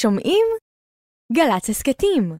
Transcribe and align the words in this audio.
שומעים? 0.00 0.46
גל"צ 1.32 1.70
הסכתים. 1.70 2.36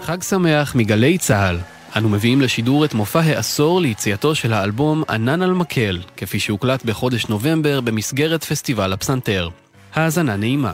חג 0.00 0.22
שמח 0.22 0.74
מגלי 0.74 1.18
צה"ל. 1.18 1.58
אנו 1.96 2.08
מביאים 2.08 2.40
לשידור 2.40 2.84
את 2.84 2.94
מופע 2.94 3.20
העשור 3.20 3.80
ליציאתו 3.80 4.34
של 4.34 4.52
האלבום 4.52 5.02
ענן 5.10 5.42
על 5.42 5.52
מקל, 5.52 5.98
כפי 6.16 6.40
שהוקלט 6.40 6.84
בחודש 6.84 7.26
נובמבר 7.26 7.80
במסגרת 7.80 8.44
פסטיבל 8.44 8.92
הפסנתר. 8.92 9.48
האזנה 9.94 10.36
נעימה. 10.36 10.72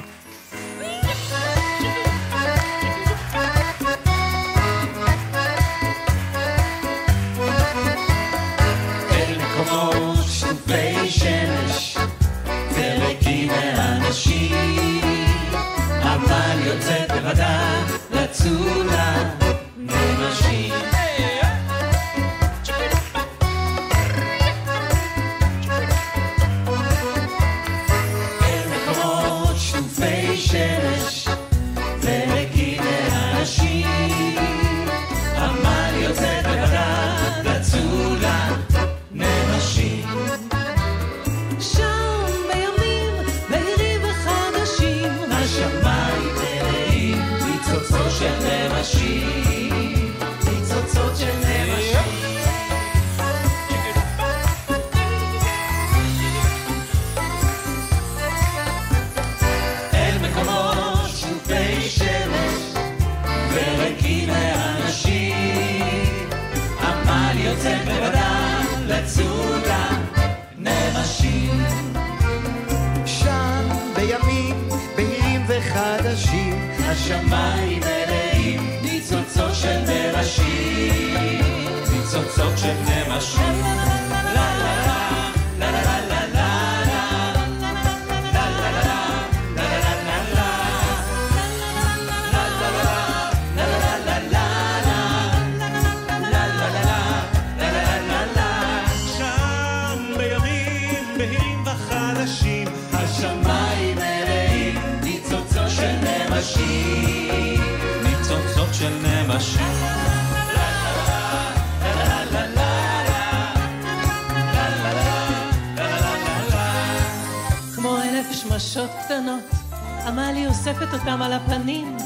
אוספת 120.93 121.01
אותם 121.01 121.23
על 121.23 121.33
הפנים 121.33 121.97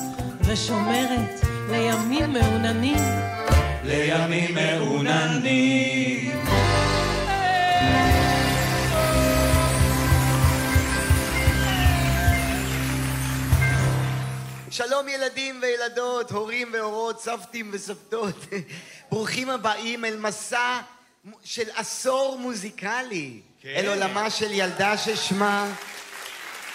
ושומרת 0.40 1.40
לימים 1.70 2.32
מעוננים 2.32 2.98
לימים 3.84 4.54
מעוננים 4.54 6.32
שלום 14.70 15.08
ילדים 15.08 15.60
וילדות, 15.62 16.30
הורים 16.30 16.70
והורות, 16.72 17.20
סבתים 17.20 17.70
וסבתות. 17.72 18.36
ברוכים 19.10 19.50
הבאים 19.50 20.04
אל 20.04 20.16
מסע 20.16 20.80
של 21.44 21.68
עשור 21.74 22.38
מוזיקלי. 22.38 23.40
אל 23.64 23.88
עולמה 23.88 24.30
של 24.30 24.52
ילדה 24.52 24.98
ששמה 24.98 25.72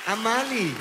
עמלי. 0.07 0.72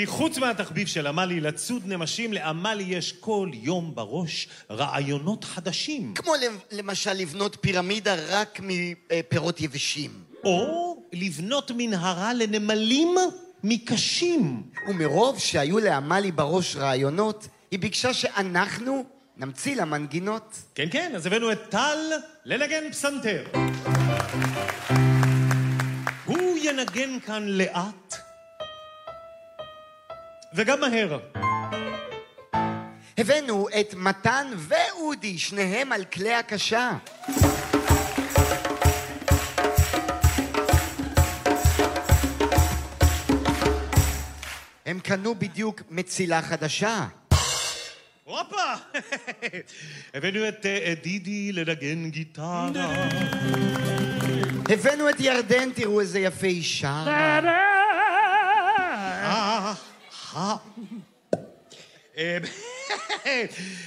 כי 0.00 0.06
חוץ 0.06 0.38
מהתחביב 0.38 0.86
של 0.86 1.06
עמלי 1.06 1.40
לצוד 1.40 1.82
נמשים, 1.86 2.32
לעמלי 2.32 2.82
יש 2.82 3.12
כל 3.12 3.50
יום 3.52 3.94
בראש 3.94 4.48
רעיונות 4.70 5.44
חדשים. 5.44 6.14
כמו 6.14 6.32
למשל 6.70 7.12
לבנות 7.12 7.56
פירמידה 7.60 8.14
רק 8.28 8.60
מפירות 8.62 9.60
יבשים. 9.60 10.10
או 10.44 10.96
לבנות 11.12 11.70
מנהרה 11.76 12.34
לנמלים 12.34 13.14
מקשים. 13.64 14.62
ומרוב 14.88 15.38
שהיו 15.38 15.78
לעמלי 15.78 16.32
בראש 16.32 16.76
רעיונות, 16.76 17.48
היא 17.70 17.78
ביקשה 17.78 18.14
שאנחנו 18.14 19.04
נמציא 19.36 19.76
לה 19.76 19.84
מנגינות. 19.84 20.56
כן, 20.74 20.86
כן, 20.90 21.12
אז 21.16 21.26
הבאנו 21.26 21.52
את 21.52 21.60
טל 21.68 21.98
לנגן 22.44 22.90
פסנתר. 22.90 23.44
הוא 26.24 26.58
ינגן 26.62 27.20
כאן 27.20 27.42
לאט 27.48 28.29
וגם 30.54 30.80
מהר. 30.80 31.18
הבאנו 33.18 33.68
את 33.80 33.94
מתן 33.94 34.46
ואודי, 34.56 35.38
שניהם 35.38 35.92
על 35.92 36.04
כלי 36.04 36.34
הקשה. 36.34 36.90
הם 44.86 45.00
קנו 45.00 45.34
בדיוק 45.34 45.82
מצילה 45.90 46.42
חדשה. 46.42 47.06
הופה! 48.24 48.56
הבאנו 50.14 50.48
את 50.48 50.66
אה, 50.66 50.94
דידי 51.02 51.52
לנגן 51.52 52.10
גיטרה. 52.10 52.68
הבאנו 54.68 55.10
את 55.10 55.20
ירדן, 55.20 55.70
תראו 55.72 56.00
איזה 56.00 56.18
יפה 56.20 56.46
אישה. 56.46 57.04
אה, 60.36 60.56
אה. 62.16 62.38
אה, 63.26 63.44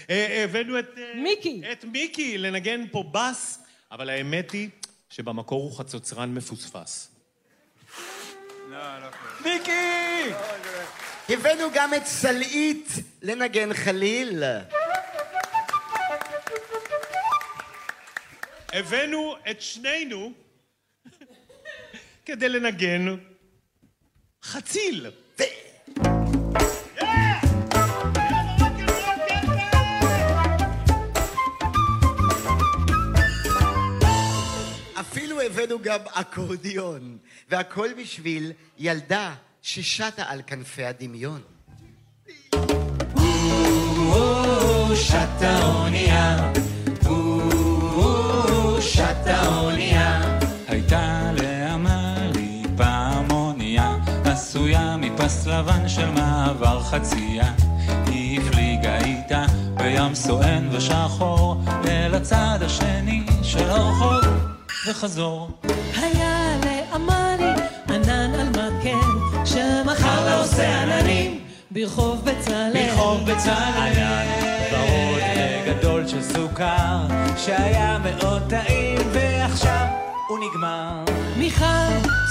אה, 0.09 0.43
הבאנו 0.43 0.79
את... 0.79 0.85
מיקי. 1.15 1.61
את 1.71 1.83
מיקי 1.83 2.37
לנגן 2.37 2.87
פה 2.91 3.03
בס, 3.11 3.59
אבל 3.91 4.09
האמת 4.09 4.51
היא 4.51 4.69
שבמקור 5.09 5.61
הוא 5.63 5.77
חצוצרן 5.77 6.33
מפוספס. 6.33 7.09
הבאנו 11.29 11.67
גם 11.73 11.93
את 11.93 12.05
סלעית 12.05 12.87
לנגן 13.21 13.73
חליל. 13.73 14.43
הבאנו 18.73 19.35
את 19.51 19.61
שנינו 19.61 20.33
כדי 22.25 22.49
לנגן 22.49 23.16
חציל. 24.43 25.07
אפילו 35.63 35.75
הבאנו 35.75 35.83
גם 35.83 35.99
אקורדיון, 36.13 37.17
והכל 37.49 37.89
בשביל 38.01 38.51
ילדה 38.77 39.35
ששטה 39.61 40.23
על 40.27 40.41
כנפי 40.47 40.85
הדמיון. 40.85 41.41
שטה 44.95 45.59
לבן 55.47 55.87
של 55.89 56.09
מעבר 56.09 56.83
חצייה. 56.83 57.53
היא 58.05 58.39
הפליגה 58.39 58.97
איתה 58.97 59.45
בים 59.73 60.15
סואן 60.15 60.69
ושחור 60.71 61.61
אל 61.85 62.15
הצד 62.15 62.59
השני 62.61 63.25
של 63.43 63.69
הרחוב 63.69 64.42
וחזור. 64.88 65.50
היה 65.96 66.58
לאמני 66.66 67.52
ענן 67.90 68.34
על 68.40 68.50
מקל, 68.50 69.46
שמחר 69.46 70.30
לא 70.30 70.44
עושה 70.44 70.82
עננים, 70.82 71.40
ברחוב 71.72 72.26
בצלאל. 72.26 72.74
ברחוב 72.74 73.22
בצלאל. 73.32 73.53
ענן 73.78 74.44
ורוד 75.94 76.09
של 76.09 76.22
סוכר, 76.22 76.97
שהיה 77.38 77.97
מאוד 78.03 78.41
טעים, 78.50 79.00
ועכשיו 79.12 79.85
הוא 80.30 80.40
נגמר. 80.40 81.03
מיכל 81.38 81.66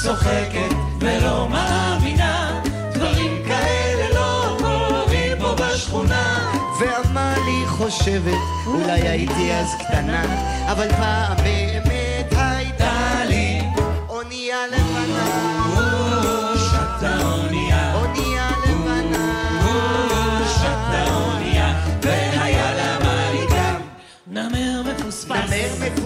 צוחקת 0.02 0.74
ולא 1.00 1.48
מאמינה, 1.48 2.62
דברים 2.92 3.42
כאלה 3.48 4.14
לא 4.14 4.56
קורים 4.58 5.38
פה 5.38 5.54
בשכונה. 5.54 6.52
ועמלי 6.80 7.66
חושבת, 7.66 8.38
אולי 8.66 9.08
הייתי 9.08 9.52
אז 9.54 9.74
קטנה, 9.78 10.22
אבל 10.72 10.88
פעם 10.88 11.36
באמת... 11.36 12.01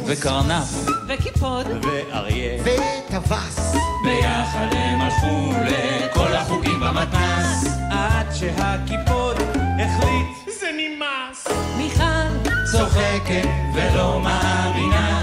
וקרנף. 0.06 0.86
וקיפוד. 1.08 1.66
ואריה. 1.82 2.62
וטווס. 2.62 3.76
ביחד 4.04 4.66
הם 4.72 5.00
הלכו 5.00 5.52
לכל 5.64 6.34
החוגים 6.34 6.80
במתנ"ס. 6.80 7.64
עד 7.90 8.26
שהקיפוד 8.34 9.36
החליט 9.78 10.58
זה 10.60 10.66
נמאס. 10.76 11.46
מיכל 11.76 12.48
צוחקת 12.72 13.48
ולא 13.74 14.20
מאמינה, 14.20 15.15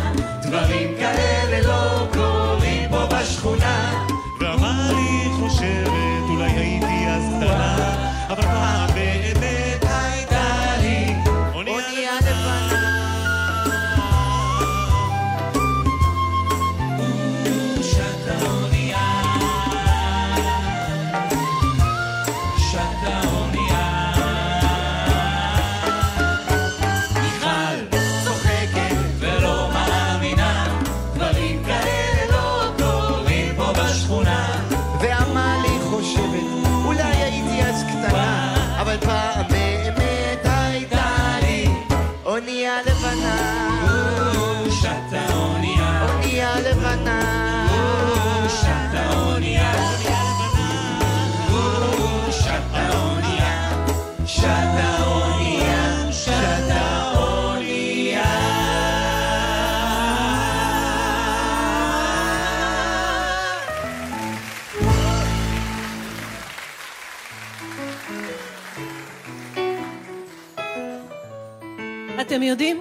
אתם 72.28 72.44
יודעים, 72.44 72.78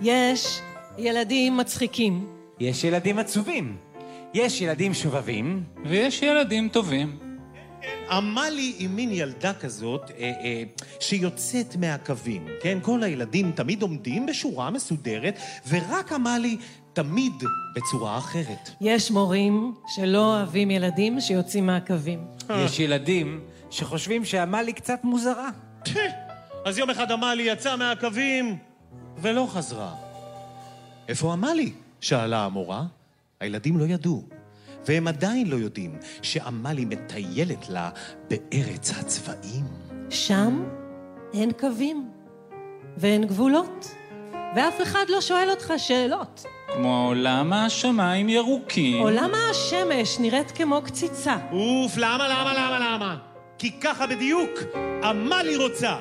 יש 0.00 0.60
ילדים 0.98 1.56
מצחיקים. 1.56 2.26
יש 2.60 2.84
ילדים 2.84 3.18
עצובים. 3.18 3.76
יש 4.34 4.60
ילדים 4.60 4.94
שובבים. 4.94 5.64
ויש 5.84 6.22
ילדים 6.22 6.68
טובים. 6.68 7.18
עמלי 8.10 8.74
היא 8.78 8.88
מין 8.88 9.10
ילדה 9.12 9.54
כזאת 9.54 10.10
אה, 10.10 10.32
אה, 10.44 10.62
שיוצאת 11.00 11.76
מהקווים, 11.76 12.46
כן? 12.60 12.78
כל 12.82 13.02
הילדים 13.02 13.52
תמיד 13.52 13.82
עומדים 13.82 14.26
בשורה 14.26 14.70
מסודרת, 14.70 15.38
ורק 15.68 16.12
עמלי 16.12 16.56
תמיד 16.92 17.32
בצורה 17.74 18.18
אחרת. 18.18 18.70
יש 18.80 19.10
מורים 19.10 19.74
שלא 19.86 20.36
אוהבים 20.36 20.70
ילדים 20.70 21.20
שיוצאים 21.20 21.66
מהקווים. 21.66 22.24
יש 22.50 22.80
ילדים 22.80 23.40
שחושבים 23.70 24.24
שעמלי 24.24 24.72
קצת 24.72 25.00
מוזרה. 25.04 25.48
אז 26.64 26.78
יום 26.78 26.90
אחד 26.90 27.12
עמלי 27.12 27.42
יצאה 27.42 27.76
מהקווים 27.76 28.69
ולא 29.22 29.46
חזרה. 29.50 29.94
איפה 31.08 31.32
עמלי? 31.32 31.72
שאלה 32.00 32.44
המורה. 32.44 32.82
הילדים 33.40 33.78
לא 33.78 33.84
ידעו, 33.84 34.22
והם 34.86 35.08
עדיין 35.08 35.46
לא 35.46 35.56
יודעים 35.56 35.98
שעמלי 36.22 36.84
מטיילת 36.84 37.68
לה 37.68 37.90
בארץ 38.30 38.90
הצבעים. 38.98 39.64
שם 40.10 40.64
אין 41.34 41.52
קווים 41.60 42.10
ואין 42.96 43.24
גבולות, 43.24 43.94
ואף 44.56 44.82
אחד 44.82 45.04
לא 45.08 45.20
שואל 45.20 45.50
אותך 45.50 45.72
שאלות. 45.76 46.44
כמו 46.74 47.12
למה 47.16 47.64
השמיים 47.64 48.28
ירוקים? 48.28 49.02
או 49.02 49.10
למה 49.10 49.38
השמש 49.50 50.18
נראית 50.18 50.50
כמו 50.50 50.82
קציצה? 50.82 51.36
אוף, 51.52 51.96
למה, 51.96 52.28
למה, 52.28 52.52
למה, 52.54 52.78
למה? 52.78 53.16
כי 53.58 53.80
ככה 53.80 54.06
בדיוק 54.06 54.50
עמלי 55.04 55.56
רוצה. 55.56 55.96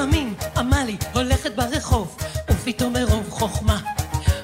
לפעמים 0.00 0.34
עמלי 0.56 0.96
הולכת 1.14 1.54
ברחוב, 1.56 2.16
ופתאום 2.50 2.92
מרוב 2.92 3.30
חוכמה 3.30 3.78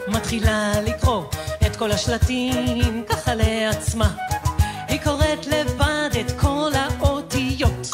מתחילה 0.08 0.73
לקרוא 0.81 1.25
את 1.67 1.76
כל 1.76 1.91
השלטים 1.91 3.05
ככה 3.08 3.35
לעצמה. 3.35 4.11
היא 4.88 5.00
קוראת 5.05 5.47
לבד 5.47 6.11
את 6.20 6.32
כל 6.41 6.70
האותיות, 6.75 7.88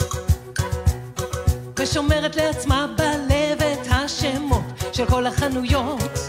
ושומרת 1.78 2.36
לעצמה 2.36 2.86
בלב 2.96 3.62
את 3.62 3.86
השמות 3.90 4.64
של 4.92 5.06
כל 5.06 5.26
החנויות. 5.26 6.21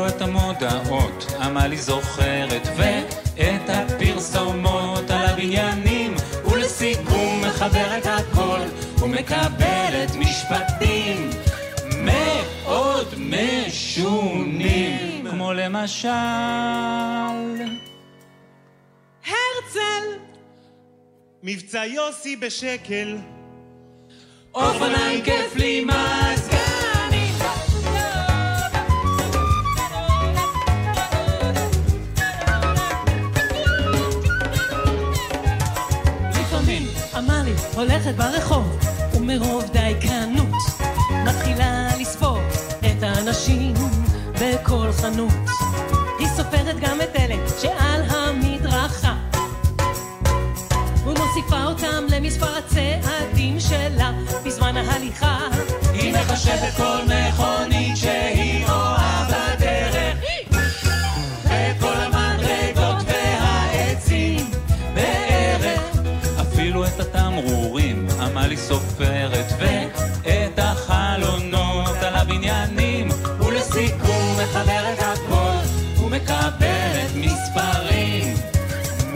אפילו 0.00 0.16
את 0.16 0.22
המודעות 0.22 1.26
עמלי 1.40 1.76
זוכרת 1.76 2.68
ואת 2.76 3.68
הפרסומות 3.68 5.10
על 5.10 5.26
הבניינים 5.26 6.14
ולסיכום 6.52 7.40
מחברת 7.40 8.06
הכל 8.06 8.60
ומקבלת 9.02 10.10
משפטים 10.18 11.30
מאוד 12.04 13.14
משונים 13.18 15.26
כמו 15.30 15.52
למשל 15.52 16.08
הרצל! 19.26 20.04
מבצע 21.42 21.86
יוסי 21.86 22.36
בשקל. 22.36 23.16
אופניים 24.54 25.22
כיף 25.22 25.56
לי 25.56 25.84
מזגנים. 25.84 26.59
לפעמים 37.20 37.40
עמלי 37.40 37.54
הולכת 37.74 38.14
ברחוב, 38.14 38.78
ומרוב 39.14 39.64
דייקנות 39.72 40.48
מתחילה 41.24 41.88
לספור 42.00 42.38
את 42.78 43.02
האנשים 43.02 43.74
בכל 44.40 44.92
חנות. 44.92 45.32
היא 46.18 46.28
סופרת 46.28 46.80
גם 46.80 47.00
את 47.00 47.16
אלה 47.18 47.34
שעל 47.60 48.02
המדרכה, 48.08 49.14
ומוסיפה 51.04 51.64
אותם 51.64 52.04
למספר 52.10 52.56
הצעדים 52.58 53.60
שלה 53.60 54.12
בזמן 54.44 54.76
ההליכה. 54.76 55.38
היא 55.92 56.14
מחשבת 56.14 56.74
כל 56.76 56.98
מכונית 57.04 57.69
סופרת 68.70 69.52
ואת 69.58 70.58
החלונות 70.58 71.96
על 72.02 72.14
הבניינים 72.14 73.08
ולסיכום 73.40 74.36
מחברת 74.42 74.98
הכל 74.98 75.56
ומקבלת 76.04 77.10
מספרים 77.14 78.34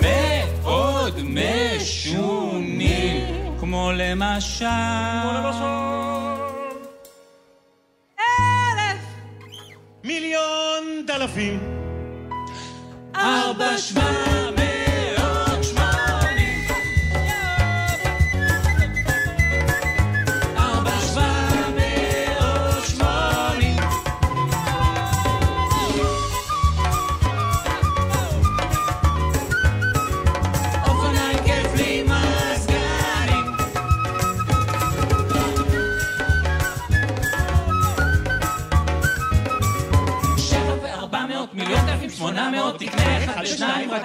מאוד 0.00 1.20
משונים 1.22 2.46
כמו 3.60 3.92
למשל 3.94 4.66
אלף 8.18 9.00
מיליון 10.04 11.04
דלפים. 11.06 11.60
ארבע 13.16 13.78
שבעים 13.78 14.33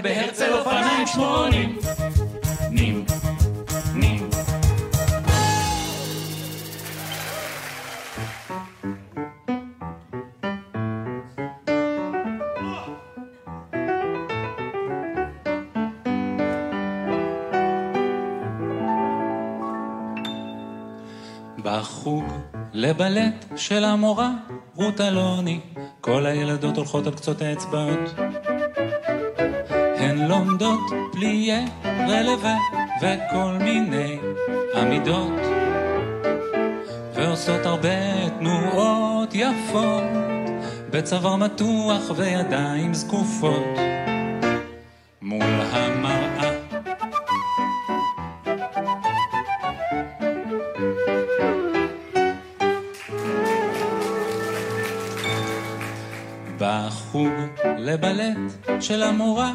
בהרצל 0.03 0.53
אופניים 0.53 1.07
שמונים. 1.07 1.77
נים, 2.71 3.05
נים. 3.95 4.29
בחוג 21.63 22.23
לבלט 22.73 23.45
של 23.55 23.83
המורה 23.83 24.31
רות 24.75 25.01
אלוני, 25.01 25.59
כל 26.01 26.25
הילדות 26.25 26.77
הולכות 26.77 27.07
על 27.07 27.13
קצות 27.13 27.41
האצבעות. 27.41 28.28
לומדות 30.29 30.79
פליה, 31.11 31.65
רלווה 31.85 32.57
וכל 33.01 33.57
מיני 33.59 34.19
עמידות, 34.75 35.41
ועושות 37.15 37.65
הרבה 37.65 38.29
תנועות 38.39 39.29
יפות, 39.33 40.03
בצוואר 40.89 41.35
מתוח 41.35 42.11
וידיים 42.15 42.93
זקופות. 42.93 43.77
מול 45.21 45.61
המראה 45.71 46.59
בחוג 56.57 57.33
לבלט 57.77 58.37
של 58.79 59.03
המורה 59.03 59.53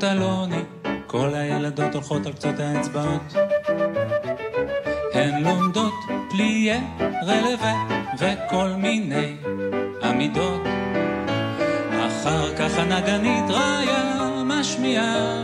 רות 0.00 0.12
אלוני, 0.12 0.62
כל 1.06 1.34
הילדות 1.34 1.94
הולכות 1.94 2.26
על 2.26 2.32
קצות 2.32 2.54
האצבעות. 2.58 3.34
הן 5.14 5.42
לומדות 5.42 5.92
פליה, 6.30 6.80
רלווה 7.26 7.74
וכל 8.18 8.68
מיני 8.76 9.36
עמידות. 10.02 10.60
אחר 12.06 12.56
כך 12.56 12.78
הנגנית 12.78 13.50
ריה 13.50 14.42
משמיעה 14.44 15.42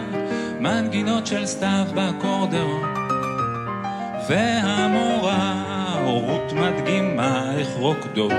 מנגינות 0.60 1.26
של 1.26 1.46
סתיו 1.46 1.86
באקורדיאון. 1.94 2.94
והמורה 4.28 5.64
רות 6.04 6.52
מדגימה 6.52 7.52
איך 7.58 7.68
רוקדות 7.78 8.32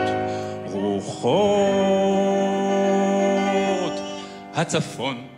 רוחות 0.72 1.38
הצפון. 4.56 5.37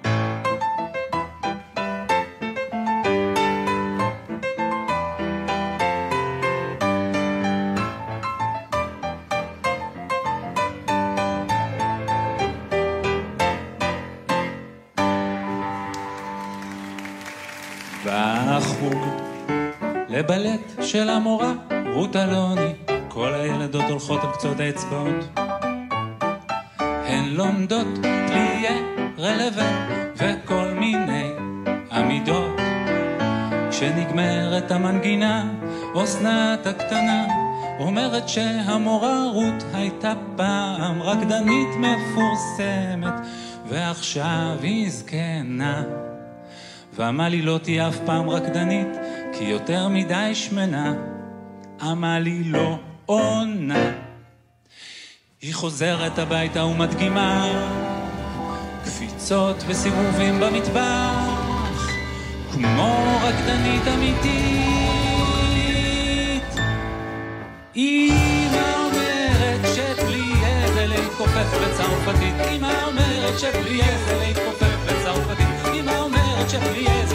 של 20.92 21.10
המורה 21.10 21.54
רות 21.94 22.16
אלוני, 22.16 22.74
כל 23.08 23.34
הילדות 23.34 23.84
הולכות 23.90 24.24
על 24.24 24.30
קצות 24.34 24.60
האצבעות. 24.60 25.40
הן 26.80 27.26
לומדות 27.30 27.88
פליה, 28.02 28.78
רלווה 29.20 29.88
וכל 30.16 30.72
מיני 30.80 31.30
עמידות. 31.92 32.60
כשנגמרת 33.70 34.72
המנגינה, 34.72 35.54
אסנת 36.04 36.68
הקטנה 36.68 37.28
אומרת 37.80 38.30
שהמורה 38.30 39.24
רות 39.34 39.64
הייתה 39.74 40.14
פעם 40.36 41.02
רקדנית 41.02 41.70
מפורסמת, 41.78 43.14
ועכשיו 43.68 44.58
היא 44.62 44.92
זקנה. 44.92 45.84
ואמלי 46.94 47.42
לא 47.42 47.60
תהיה 47.64 47.88
אף 47.88 47.98
פעם 48.06 48.30
רקדנית, 48.30 48.99
כי 49.40 49.46
יותר 49.46 49.88
מדי 49.88 50.36
שמנה. 50.36 50.94
עמלי 51.82 52.44
לא 52.44 52.78
עונה. 53.06 53.92
היא 55.42 55.54
חוזרת 55.56 56.20
הביתה 56.20 56.66
ומדגימה 56.66 57.48
קפיצות 58.86 59.56
וסיבובים 59.68 60.40
במטבח, 60.40 61.92
כמו 62.54 63.18
רקדנית 63.24 63.88
אמיתית. 63.94 64.30
אמא 67.76 68.74
אומרת 68.86 69.62
שפליה 69.76 70.74
זה 70.74 70.88
להתכופף 70.88 71.48
בצרפתית, 71.62 72.36
אמא 72.56 72.74
אומרת 72.88 73.40
שפליה 73.40 73.98
זה 74.06 74.18
להתכופף 74.20 74.76
בצרפתית, 74.86 75.74
אמא 75.80 75.98
אומרת 75.98 76.50
שפליה 76.50 77.08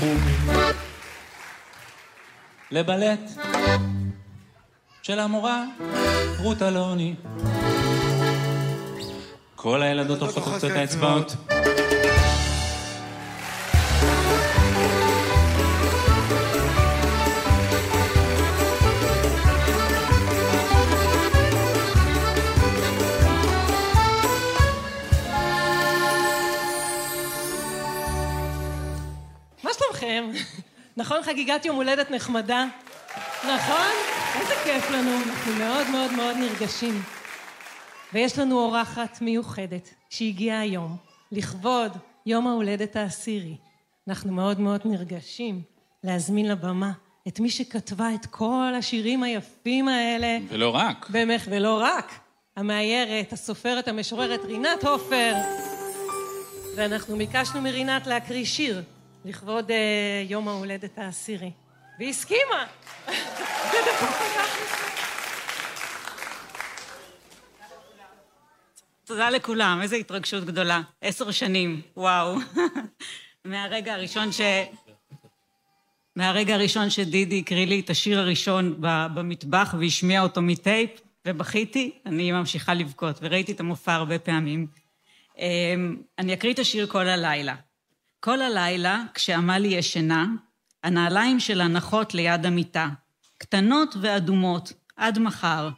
בחוג 0.00 0.18
לבלט 2.70 3.30
של 5.02 5.18
המורה 5.18 5.64
רות 6.38 6.62
אלוני. 6.62 7.14
כל 9.56 9.82
הילדות 9.82 10.22
לחצות 10.22 10.64
את 10.64 10.76
האצבעות. 10.76 11.36
שלומכם? 30.20 30.60
נכון 30.96 31.22
חגיגת 31.22 31.64
יום 31.64 31.76
הולדת 31.76 32.10
נחמדה? 32.10 32.66
נכון? 33.38 33.86
איזה 34.40 34.54
כיף 34.64 34.90
לנו, 34.90 35.10
אנחנו 35.26 35.52
מאוד 35.52 35.90
מאוד 35.90 36.12
מאוד 36.12 36.36
נרגשים. 36.36 37.02
ויש 38.12 38.38
לנו 38.38 38.58
אורחת 38.58 39.18
מיוחדת 39.20 39.94
שהגיעה 40.10 40.60
היום, 40.60 40.96
לכבוד 41.32 41.96
יום 42.26 42.46
ההולדת 42.46 42.96
העשירי. 42.96 43.56
אנחנו 44.08 44.32
מאוד 44.32 44.60
מאוד 44.60 44.80
נרגשים 44.84 45.62
להזמין 46.04 46.48
לבמה 46.48 46.92
את 47.28 47.40
מי 47.40 47.50
שכתבה 47.50 48.14
את 48.14 48.26
כל 48.26 48.72
השירים 48.78 49.22
היפים 49.22 49.88
האלה. 49.88 50.38
ולא 50.48 50.74
רק. 50.74 51.06
במך, 51.10 51.48
ולא 51.50 51.80
רק. 51.82 52.12
המאיירת, 52.56 53.32
הסופרת, 53.32 53.88
המשוררת 53.88 54.44
רינת 54.44 54.84
הופר. 54.84 55.34
ואנחנו 56.76 57.16
ביקשנו 57.16 57.60
מרינת 57.60 58.06
להקריא 58.06 58.44
שיר 58.44 58.82
לכבוד 59.24 59.70
uh, 59.70 59.72
יום 60.28 60.48
ההולדת 60.48 60.98
העשירי. 60.98 61.50
והיא 61.98 62.10
הסכימה. 62.10 62.66
תודה 69.04 69.30
לכולם, 69.30 69.78
איזו 69.82 69.96
התרגשות 69.96 70.44
גדולה. 70.44 70.80
עשר 71.00 71.30
שנים, 71.30 71.80
וואו. 71.96 72.36
מהרגע 73.44 73.94
הראשון 73.94 74.32
ש... 74.32 74.40
מהרגע 76.16 76.54
הראשון 76.54 76.90
שדידי 76.90 77.38
הקריא 77.38 77.66
לי 77.66 77.80
את 77.80 77.90
השיר 77.90 78.18
הראשון 78.18 78.76
במטבח 79.14 79.74
והשמיע 79.80 80.22
אותו 80.22 80.42
מטייפ, 80.42 80.90
ובכיתי, 81.26 81.90
אני 82.06 82.32
ממשיכה 82.32 82.74
לבכות, 82.74 83.18
וראיתי 83.22 83.52
את 83.52 83.60
המופע 83.60 83.94
הרבה 83.94 84.18
פעמים. 84.18 84.66
אמ, 85.38 85.96
אני 86.18 86.34
אקריא 86.34 86.52
את 86.52 86.58
השיר 86.58 86.86
כל 86.86 87.08
הלילה. 87.08 87.54
כל 88.20 88.42
הלילה, 88.42 89.02
כשעמלי 89.14 89.68
ישנה, 89.68 90.26
הנעליים 90.84 91.40
שלה 91.40 91.68
נחות 91.68 92.14
ליד 92.14 92.46
המיטה, 92.46 92.88
קטנות 93.38 93.96
ואדומות, 94.00 94.72
עד 94.96 95.18
מחר. 95.18 95.70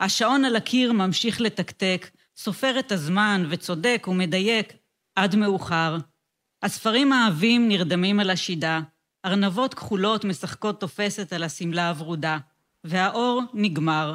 השעון 0.00 0.44
על 0.44 0.56
הקיר 0.56 0.92
ממשיך 0.92 1.40
לתקתק, 1.40 2.10
סופר 2.36 2.78
את 2.78 2.92
הזמן 2.92 3.46
וצודק 3.48 4.06
ומדייק 4.08 4.72
עד 5.16 5.36
מאוחר. 5.36 5.96
הספרים 6.62 7.12
העבים 7.12 7.68
נרדמים 7.68 8.20
על 8.20 8.30
השידה, 8.30 8.80
ארנבות 9.24 9.74
כחולות 9.74 10.24
משחקות 10.24 10.80
תופסת 10.80 11.32
על 11.32 11.42
השמלה 11.42 11.88
הוורודה, 11.88 12.38
והאור 12.84 13.42
נגמר. 13.54 14.14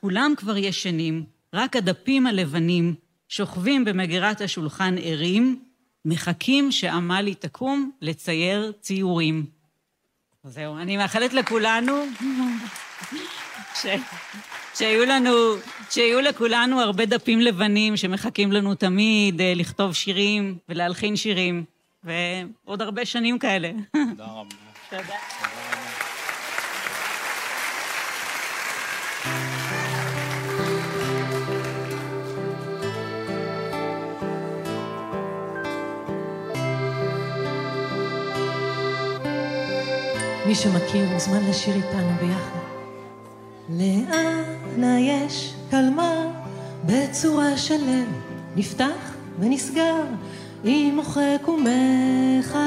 כולם 0.00 0.32
כבר 0.36 0.56
ישנים, 0.56 1.24
רק 1.54 1.76
הדפים 1.76 2.26
הלבנים 2.26 2.94
שוכבים 3.28 3.84
במגירת 3.84 4.40
השולחן 4.40 4.94
ערים, 5.02 5.63
מחכים 6.04 6.72
שעמלי 6.72 7.34
תקום 7.34 7.90
לצייר 8.00 8.72
ציורים. 8.80 9.46
זהו, 10.44 10.76
אני 10.76 10.96
מאחלת 10.96 11.32
לכולנו 11.32 11.92
ש... 13.74 13.86
שיהיו 14.74 15.04
לנו, 15.04 15.30
שיהיו 15.90 16.20
לכולנו 16.20 16.80
הרבה 16.80 17.06
דפים 17.06 17.40
לבנים 17.40 17.96
שמחכים 17.96 18.52
לנו 18.52 18.74
תמיד 18.74 19.40
אה, 19.40 19.52
לכתוב 19.56 19.94
שירים 19.94 20.58
ולהלחין 20.68 21.16
שירים, 21.16 21.64
ועוד 22.04 22.82
הרבה 22.82 23.04
שנים 23.04 23.38
כאלה. 23.38 23.70
תודה 23.92 24.24
רבה. 24.24 24.54
תודה. 24.90 25.63
מי 40.46 40.54
שמכיר 40.54 41.08
מוזמן 41.12 41.44
לשיר 41.50 41.74
איתנו 41.74 42.12
ביחד. 42.20 42.58
לאן 43.68 44.98
יש 44.98 45.54
קלמר 45.70 46.28
בצורה 46.84 47.56
של 47.56 47.74
לב, 47.74 48.08
נפתח 48.56 49.14
ונסגר, 49.38 50.02
עם 50.64 50.96
מוחק 50.96 51.48
ומחדד, 51.48 52.60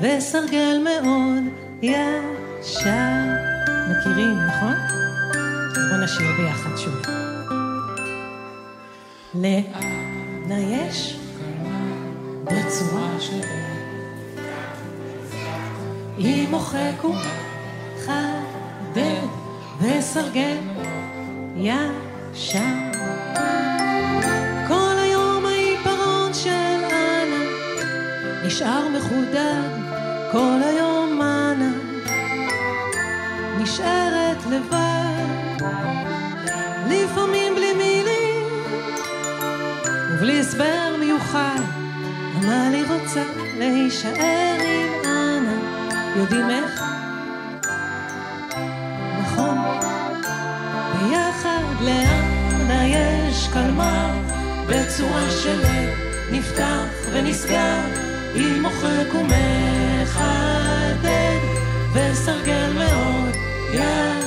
וסרגל 0.00 0.84
מאוד 0.84 1.42
ישר. 1.82 3.52
מכירים, 3.90 4.38
נכון? 4.46 4.74
בואו 5.74 6.00
נשיר 6.04 6.26
ביחד 6.38 6.76
שוב. 6.76 6.94
לאן 9.34 10.50
יש 10.50 11.16
בצורה 12.44 13.20
של 13.20 13.36
לב, 13.38 13.61
עם 16.18 16.50
מוחק 16.50 17.04
ומחדד, 17.04 18.12
וסרגל 19.80 20.56
ישר. 21.56 22.58
כל 24.68 24.94
היום 24.98 25.46
העיפרון 25.46 26.34
של 26.34 26.84
אנה 26.90 27.44
נשאר 28.46 28.88
מחודד, 28.88 29.68
כל 30.32 30.58
היום 30.62 31.22
אנה 31.22 31.72
נשארת 33.58 34.46
לבד, 34.50 35.66
לפעמים 36.88 37.54
בלי 37.54 37.72
מילים 37.72 38.46
ובלי 40.12 40.40
הסבר 40.40 40.96
מיוחד. 40.98 41.60
עמלי 42.34 42.82
רוצה 42.82 43.22
להישאר 43.58 44.58
עם 44.60 44.88
אנה, 45.04 45.11
יודעים 46.16 46.50
איך? 46.50 46.82
נכון, 49.22 49.58
ביחד 50.92 51.64
לאנה 51.80 52.86
יש 52.86 53.48
קלמר, 53.52 54.10
בצורה 54.66 55.30
של 55.42 55.62
נפתח 56.32 56.86
ונסגר, 57.12 57.80
עם 58.34 58.62
מוחק 58.62 59.14
ומחדד, 59.14 60.18
וסרגל 61.94 62.72
מאוד 62.72 63.36
ישר. 63.72 64.21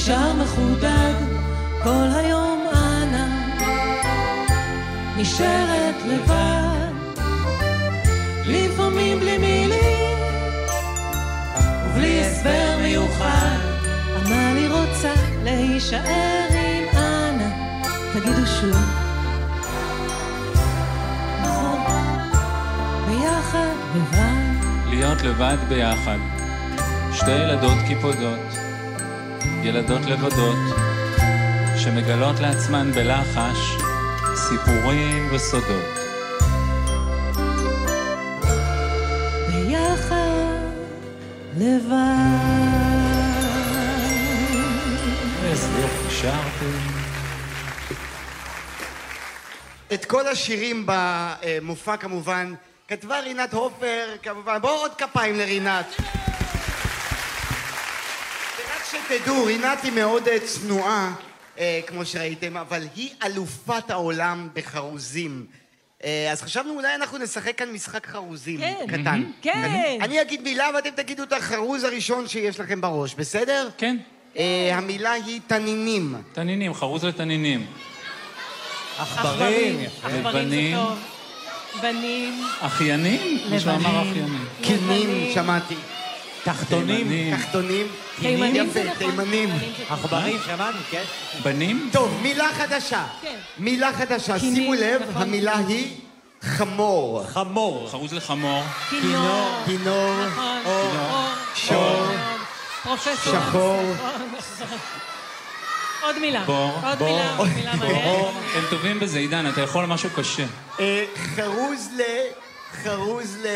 נשאר 0.00 0.32
מחודד, 0.32 1.14
כל 1.82 2.06
היום 2.14 2.66
אנה 2.72 3.26
נשארת 5.16 5.94
לבד, 6.06 7.20
לפעמים 8.46 9.20
בלי 9.20 9.38
מילים 9.38 10.18
ובלי 11.86 12.20
הסבר 12.20 12.78
מיוחד. 12.82 13.58
עמלי 14.16 14.68
רוצה 14.68 15.14
להישאר 15.44 16.48
עם 16.50 16.98
אנה, 16.98 17.50
תגידו 18.12 18.46
שוב. 18.46 18.76
נכון, 21.42 21.80
ביחד 23.08 23.74
לבד. 23.96 24.66
להיות 24.86 25.22
לבד 25.22 25.56
ביחד. 25.68 26.18
שתי 27.12 27.30
ילדות 27.30 27.78
קיפודות, 27.86 28.59
ילדות 29.64 30.00
לבדות, 30.06 30.58
שמגלות 31.76 32.40
לעצמן 32.40 32.92
בלחש 32.92 33.58
סיפורים 34.34 35.34
וסודות. 35.34 35.98
ביחד 39.48 40.60
לבד. 41.56 42.60
איזה 45.44 45.68
יופי 45.80 46.14
שרתי. 46.14 46.76
את 49.94 50.04
כל 50.04 50.28
השירים 50.28 50.86
במופע 50.86 51.96
כמובן 51.96 52.54
כתבה 52.88 53.20
רינת 53.20 53.52
הופר, 53.52 54.16
כמובן. 54.22 54.58
בואו 54.60 54.74
עוד 54.74 54.94
כפיים 54.94 55.38
לרינת. 55.38 55.86
שתדעו, 59.18 59.44
רינת 59.44 59.82
היא 59.82 59.92
מאוד 59.92 60.28
אה, 60.28 60.40
צנועה, 60.40 61.12
אה, 61.58 61.80
כמו 61.86 62.04
שראיתם, 62.04 62.56
אבל 62.56 62.82
היא 62.96 63.10
אלופת 63.22 63.90
העולם 63.90 64.48
בחרוזים. 64.54 65.46
אה, 66.04 66.28
אז 66.32 66.42
חשבנו 66.42 66.74
אולי 66.74 66.94
אנחנו 66.94 67.18
נשחק 67.18 67.58
כאן 67.58 67.70
משחק 67.72 68.06
חרוזים 68.06 68.60
כן. 68.60 68.86
קטן. 68.88 69.22
כן. 69.42 69.62
אני, 69.64 69.98
אני 70.00 70.22
אגיד 70.22 70.42
מילה 70.42 70.68
ואתם 70.74 70.90
תגידו 70.90 71.22
את 71.22 71.32
החרוז 71.32 71.84
הראשון 71.84 72.28
שיש 72.28 72.60
לכם 72.60 72.80
בראש, 72.80 73.14
בסדר? 73.14 73.68
כן. 73.78 73.96
אה, 74.36 74.70
המילה 74.74 75.12
היא 75.12 75.40
תנינים. 75.46 76.14
תנינים, 76.32 76.74
חרוז 76.74 77.04
לתנינים. 77.04 77.66
עכברים. 78.98 79.80
עכברים 79.80 80.22
זה 80.22 80.28
לבנים. 80.28 80.76
טוב. 80.76 80.98
בנים. 81.82 82.44
אחיינים? 82.60 83.38
מישהו 83.50 83.70
אמר. 83.70 84.02
אחיינים. 84.02 84.44
קינים, 84.62 85.30
שמעתי. 85.34 85.76
תחתונים. 86.44 87.36
תחתונים. 87.36 87.86
תימנים 88.20 88.70
זה 88.70 88.84
נכון. 88.84 89.10
תימנים. 89.10 89.48
עכברים, 89.88 90.38
שמענו, 90.46 90.78
כן? 90.90 91.02
בנים? 91.42 91.90
טוב, 91.92 92.18
מילה 92.22 92.48
חדשה. 92.54 93.06
כן. 93.22 93.36
מילה 93.58 93.92
חדשה, 93.92 94.38
שימו 94.38 94.74
לב, 94.74 95.02
נכון. 95.10 95.22
המילה 95.22 95.58
היא 95.68 95.96
חמור. 96.42 97.24
חמור. 97.28 97.88
חרוז 97.90 98.12
לחמור. 98.12 98.62
כינור. 98.90 99.48
כינור, 99.66 100.26
נכון. 100.26 100.58
אור. 100.64 100.92
שור. 101.54 102.06
פרופסור. 102.82 103.34
שחור. 103.34 103.82
עוד 106.02 106.18
מילה. 106.18 106.44
בור. 106.44 106.80
עוד. 106.84 107.02
מילה. 107.02 107.36
עוד 107.36 107.48
מילה 107.54 107.76
מהר. 107.76 107.88
בור. 107.88 108.32
הם 108.54 108.64
טובים 108.70 109.00
בזה, 109.00 109.18
עידן, 109.18 109.48
אתה 109.48 109.60
יכול 109.60 109.86
משהו 109.86 110.10
קשה. 110.16 110.44
אה, 110.80 111.04
חרוז 111.36 111.88
ל... 111.96 112.02
חרוז 112.82 113.36
ל... 113.42 113.46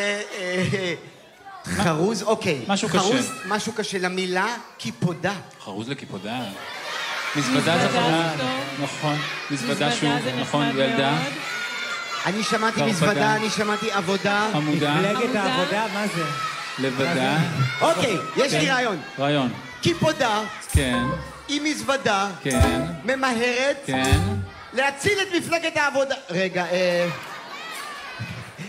חרוז, 1.65 2.23
אוקיי. 2.23 2.65
משהו 2.69 2.89
קשה. 2.89 2.99
חרוז, 2.99 3.31
משהו 3.47 3.73
קשה. 3.73 3.99
למילה 3.99 4.57
קיפודה. 4.79 5.33
חרוז 5.65 5.89
לקיפודה. 5.89 6.41
מזוודה 7.37 7.79
זה 7.79 7.89
טוב. 7.89 8.13
נכון, 8.83 9.17
מזוודה 9.51 9.93
שוב, 9.93 10.11
זה 10.25 10.33
נכון, 10.41 10.67
ילדה. 10.67 11.19
אני 12.27 12.43
שמעתי 12.43 12.81
ערפדה. 12.81 12.93
מזוודה, 12.93 13.37
אני 13.37 13.51
שמעתי 13.51 13.91
עבודה. 13.91 14.49
חמודה, 14.53 14.95
מפלגת 14.95 15.17
עבודה. 15.17 15.43
העבודה, 15.43 15.87
מה 15.95 16.07
זה? 16.07 16.25
לבדה, 16.79 17.37
אוקיי, 17.81 18.17
יש 18.37 18.53
לי 18.53 18.67
כן. 18.67 18.73
רעיון. 18.73 19.01
רעיון. 19.19 19.53
קיפודה 19.81 20.41
כן, 20.73 20.99
עם 21.49 21.65
מזוודה 21.65 22.29
כן, 22.43 22.81
ממהרת 23.05 23.77
כן. 23.87 24.21
להציל 24.73 25.19
את 25.23 25.29
מפלגת 25.39 25.77
העבודה. 25.77 26.15
רגע, 26.31 26.65
אה... 26.65 27.09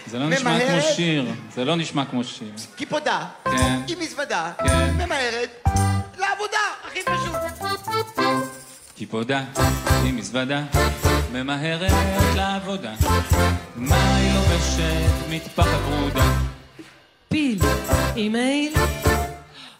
זה 0.08 0.20
לא 0.20 0.30
נשמע 0.30 0.60
כמו. 0.60 0.82
שיר. 0.96 1.26
זה 1.56 1.66
לא 1.66 1.76
נשמע 1.76 2.06
כמו 2.06 2.24
שיר. 2.24 2.52
קיפודה 2.76 3.26
כן. 3.46 3.80
עם 3.88 4.00
מזוודה 4.00 4.52
כן. 4.58 4.94
ממהרת 4.94 5.64
לעבודה, 6.18 6.58
הכי 6.88 7.00
פשוט. 7.04 7.36
קיפודה 8.98 9.44
עם 10.06 10.16
מזוודה, 10.16 10.62
ממהרת 11.34 11.92
לעבודה. 12.36 12.94
מה 13.76 14.16
היא 14.16 14.32
לובשת? 14.34 15.30
מטפחת 15.30 15.80
ורודה. 15.90 16.32
פיל, 17.30 17.60
אימייל, 18.16 18.74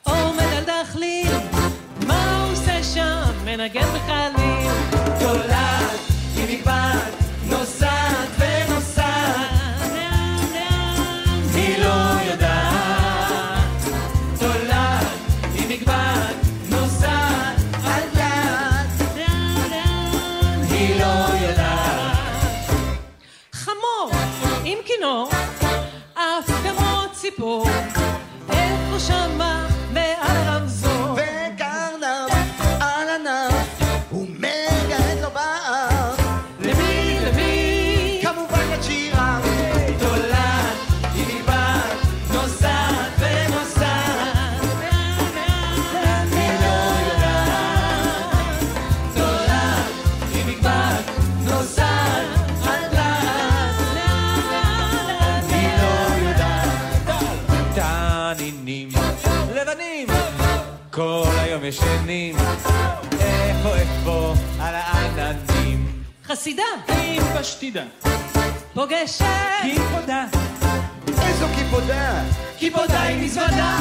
עומד 0.04 0.42
על 0.58 0.64
דחליל, 0.64 1.32
מה 2.08 2.44
הוא 2.44 2.52
עושה 2.52 2.84
שם? 2.84 3.22
מנגן 3.46 3.88
בחליל. 3.96 4.72
תולעת 5.20 6.00
עם 6.38 6.46
מגבעת, 6.50 7.14
נוסעת 7.48 8.30
ונוסעת, 8.40 8.75
כמו 27.36 27.64
ישנים, 61.66 62.36
איפה 63.20 63.76
איפה 63.76 64.34
על 64.60 64.76
העננים. 64.76 66.04
חסידה, 66.26 66.64
עם 66.88 67.24
פשטידה. 67.40 67.84
פוגשת, 68.74 69.26
קיפודה, 69.62 70.26
איזו 71.08 71.46
קיפודה. 71.56 72.24
קיפודה 72.58 73.04
עם 73.04 73.22
מזוודה, 73.22 73.78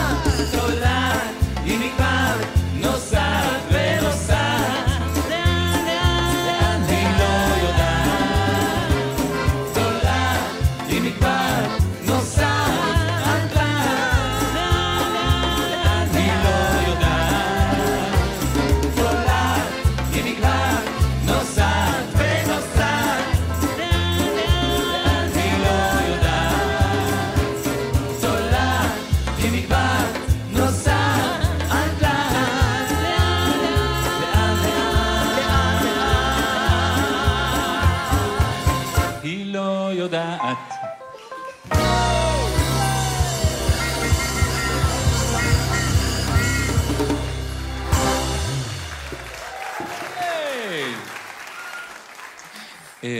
תולעת 0.52 1.30
עם 1.64 1.80
מגבעת, 1.80 2.46
נוסעת 2.74 3.60
ונוסעת, 3.70 4.73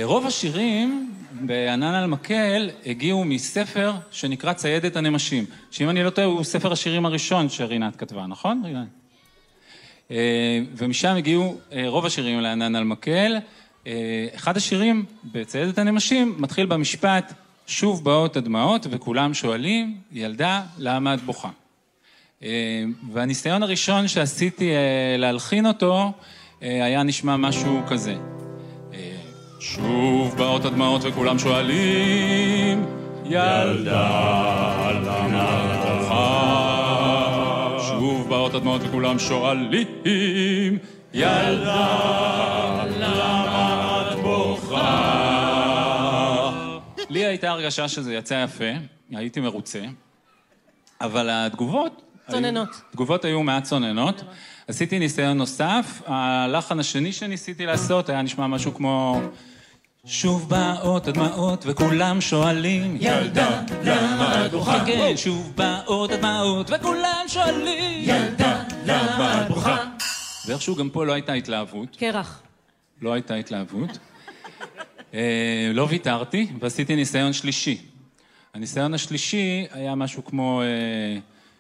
רוב 0.03 0.27
השירים 0.27 1.13
בענן 1.41 1.95
על 1.95 2.07
מקל 2.07 2.71
הגיעו 2.87 3.25
מספר 3.25 3.93
שנקרא 4.11 4.53
ציידת 4.53 4.97
הנמשים, 4.97 5.45
שאם 5.71 5.91
אני 5.91 6.03
לא 6.03 6.11
טועה 6.11 6.27
הוא 6.27 6.45
ספר 6.45 6.73
השירים 6.73 7.07
הראשון 7.07 7.49
שרינת 7.49 7.97
כתבה, 7.97 8.27
נכון 8.27 8.63
רינת? 8.65 8.87
אה, 10.11 10.61
ומשם 10.77 11.15
הגיעו 11.17 11.57
אה, 11.73 11.85
רוב 11.87 12.07
השירים 12.07 12.41
לענן 12.41 12.77
על 12.77 12.85
מקל. 12.85 13.37
אה, 13.87 14.27
אחד 14.35 14.57
השירים 14.57 15.05
בציידת 15.25 15.79
הנמשים 15.79 16.35
מתחיל 16.39 16.67
במשפט 16.67 17.33
שוב 17.67 18.05
באות 18.05 18.37
הדמעות 18.37 18.87
וכולם 18.91 19.35
שואלים, 19.35 19.97
ילדה, 20.13 20.63
למה 20.79 21.15
את 21.15 21.21
בוכה? 21.21 21.51
אה, 22.43 22.85
והניסיון 23.13 23.63
הראשון 23.63 24.09
שעשיתי 24.09 24.71
אה, 24.71 25.17
להלחין 25.19 25.67
אותו 25.67 26.13
אה, 26.63 26.85
היה 26.85 27.03
נשמע 27.03 27.37
משהו 27.37 27.83
כזה. 27.89 28.15
שוב 29.67 30.35
באות 30.37 30.65
הדמעות 30.65 31.03
וכולם 31.05 31.39
שואלים, 31.39 32.87
ילדה, 33.25 34.91
למה 34.91 35.75
את 35.75 35.79
בוכה? 36.01 37.77
שוב 37.89 38.29
באות 38.29 38.55
הדמעות 38.55 38.81
וכולם 38.85 39.19
שואלים, 39.19 40.79
ילדה, 41.15 42.85
למה 42.99 44.09
את 44.13 44.19
בוכה? 44.19 44.81
לי 47.11 47.25
הייתה 47.25 47.51
הרגשה 47.51 47.89
שזה 47.89 48.15
יצא 48.15 48.45
יפה, 48.45 48.71
הייתי 49.11 49.41
מרוצה, 49.41 49.83
אבל 51.01 51.29
התגובות... 51.31 52.03
צוננות. 52.31 52.69
התגובות 52.91 53.25
היו 53.25 53.43
מעט 53.43 53.65
צוננות. 53.65 54.23
עשיתי 54.69 54.99
ניסיון 54.99 55.39
נוסף, 55.39 56.03
הלחן 56.07 56.81
השני 56.81 57.13
שניסיתי 57.13 57.67
לעשות 57.67 58.09
היה 58.09 58.23
נשמע 58.23 58.47
משהו 58.47 58.75
כמו... 58.75 59.21
שוב 60.07 60.49
באות 60.49 61.09
הדמעות 61.09 61.65
וכולם 61.69 62.21
שואלים 62.21 62.97
ילדה, 63.01 63.63
למה 63.85 64.47
את 64.47 64.51
בוכה? 64.51 64.85
כן, 64.87 65.17
שוב 65.17 65.53
באות 65.57 66.11
הדמעות 66.11 66.71
וכולם 66.75 67.25
שואלים 67.29 68.09
ילדה, 68.09 68.63
למה 68.87 69.43
את 69.43 69.49
בוכה? 69.49 69.85
ואיכשהו 70.47 70.77
גם 70.77 70.91
פה 70.91 71.07
לא 71.07 71.13
הייתה 71.13 71.33
התלהבות, 71.33 71.97
קרח. 71.97 72.43
לא 73.03 73.13
הייתה 73.13 73.35
התלהבות. 73.35 73.99
אה, 75.15 75.71
לא 75.75 75.87
ויתרתי 75.91 76.47
ועשיתי 76.61 76.97
ניסיון 76.97 77.33
שלישי. 77.33 77.79
הניסיון 78.55 78.95
השלישי 78.95 79.67
היה 79.71 79.95
משהו 79.95 80.25
כמו 80.25 80.63
אה, 80.63 81.19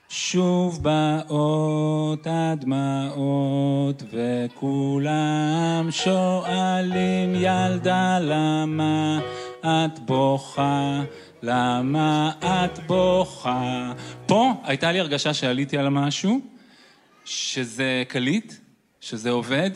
שוב 0.08 0.82
באות 0.82 2.26
הדמעות 2.30 4.02
וכולם 4.12 5.88
שואלים 5.90 7.34
ילדה 7.34 8.18
למה 8.20 9.20
את 9.64 9.98
בוכה, 9.98 11.02
למה 11.42 12.32
את 12.40 12.78
בוכה. 12.86 13.92
פה 14.26 14.52
הייתה 14.64 14.92
לי 14.92 15.00
הרגשה 15.00 15.34
שעליתי 15.34 15.78
על 15.78 15.88
משהו, 15.88 16.40
שזה 17.24 18.02
קליט, 18.08 18.54
שזה 19.00 19.30
עובד, 19.30 19.70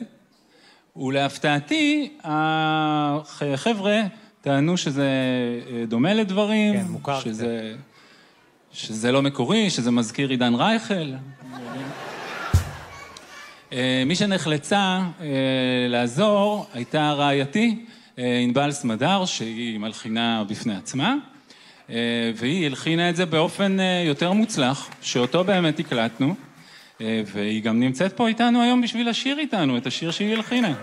ולהפתעתי, 0.97 2.13
החבר'ה 2.25 4.03
טענו 4.41 4.77
שזה 4.77 5.09
אה, 5.71 5.85
דומה 5.87 6.15
לדברים, 6.15 6.75
כן, 6.75 6.87
מוכר 6.89 7.21
שזה, 7.21 7.75
שזה 8.73 9.13
לא 9.13 9.23
מקורי, 9.23 9.71
שזה 9.71 9.91
מזכיר 9.91 10.29
עידן 10.29 10.55
רייכל. 10.55 11.13
אה, 13.73 14.03
מי 14.07 14.15
שנחלצה 14.15 15.01
אה, 15.21 15.27
לעזור 15.89 16.67
הייתה 16.75 17.13
רעייתי, 17.13 17.85
אה, 18.19 18.39
ענבל 18.39 18.71
סמדר, 18.71 19.25
שהיא 19.25 19.79
מלחינה 19.79 20.45
בפני 20.49 20.77
עצמה, 20.77 21.15
והיא 22.37 22.67
הלחינה 22.67 23.11
את 23.11 23.17
זה 23.17 23.27
באופן 23.27 23.77
יותר 24.07 24.33
מוצלח, 24.33 24.89
שאותו 25.03 25.45
באמת 25.45 25.79
הקלטנו. 25.79 26.35
והיא 27.01 27.63
גם 27.63 27.81
נמצאת 27.81 28.13
פה 28.13 28.29
איתנו 28.29 28.63
היום 28.63 28.81
בשביל 28.81 29.09
לשיר 29.09 29.39
איתנו 29.39 29.77
את 29.77 29.87
השיר 29.87 30.11
שהיא 30.11 30.35
הלחינה. 30.35 30.75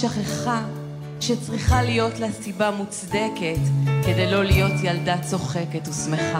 שכחה 0.00 0.62
שצריכה 1.20 1.82
להיות 1.82 2.18
לה 2.18 2.32
סיבה 2.42 2.70
מוצדקת 2.70 3.60
כדי 4.06 4.30
לא 4.30 4.44
להיות 4.44 4.72
ילדה 4.82 5.16
צוחקת 5.22 5.88
ושמחה. 5.88 6.38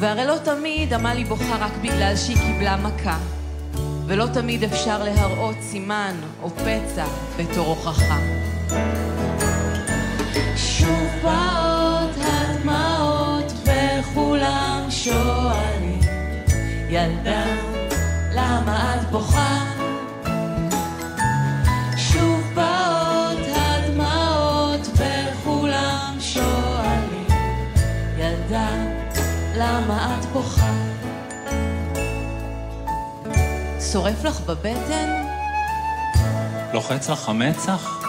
והרי 0.00 0.26
לא 0.26 0.36
תמיד 0.44 0.92
עמלי 0.94 1.24
בוכה 1.24 1.56
רק 1.60 1.72
בגלל 1.82 2.16
שהיא 2.16 2.36
קיבלה 2.36 2.76
מכה, 2.76 3.18
ולא 4.06 4.26
תמיד 4.34 4.64
אפשר 4.64 5.04
להראות 5.04 5.56
סימן 5.60 6.14
או 6.42 6.50
פצע 6.50 7.06
בתור 7.38 7.66
הוכחה. 7.66 8.18
שוב 10.56 11.08
באות 11.22 12.16
הדמעות 12.16 13.52
וכולם 13.62 14.86
שואלים 14.90 16.00
ילדה, 16.90 17.44
למה 18.32 18.94
את 18.94 19.10
בוכה? 19.10 19.45
שורף 33.96 34.24
לך 34.24 34.40
בבטן? 34.40 35.26
לוחץ 36.72 37.10
לך 37.10 37.28
המצח? 37.28 38.04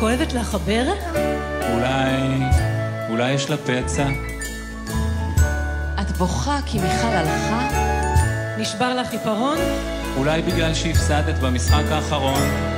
כואבת 0.00 0.32
לך 0.32 0.54
הברך? 0.54 0.98
אולי... 1.72 2.12
אולי 3.10 3.32
יש 3.32 3.50
לה 3.50 3.56
פצע? 3.56 4.08
את 6.00 6.10
בוכה 6.18 6.58
כי 6.66 6.78
מיכל 6.78 7.06
הלכה? 7.06 7.68
נשבר 8.58 8.94
לך 8.94 9.12
עיפרון? 9.12 9.58
אולי 10.16 10.42
בגלל 10.42 10.74
שהפסדת 10.74 11.38
במשחק 11.38 11.84
האחרון? 11.90 12.75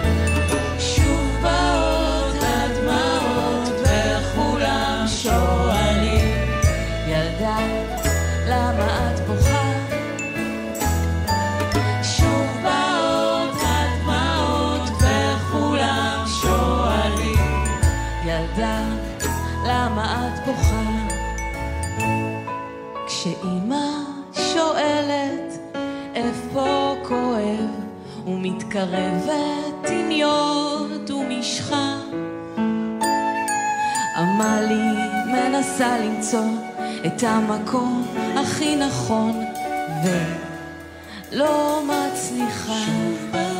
ומתקרבת 28.68 29.90
עם 29.90 30.10
יוד 30.10 31.10
ומשחה. 31.10 31.96
עמלי 34.16 34.98
מנסה 35.26 35.98
למצוא 35.98 36.44
את 37.06 37.22
המקום 37.22 38.06
הכי 38.36 38.76
נכון 38.76 39.44
ולא 40.04 41.82
מצליחה. 41.84 42.84
באות 43.30 43.57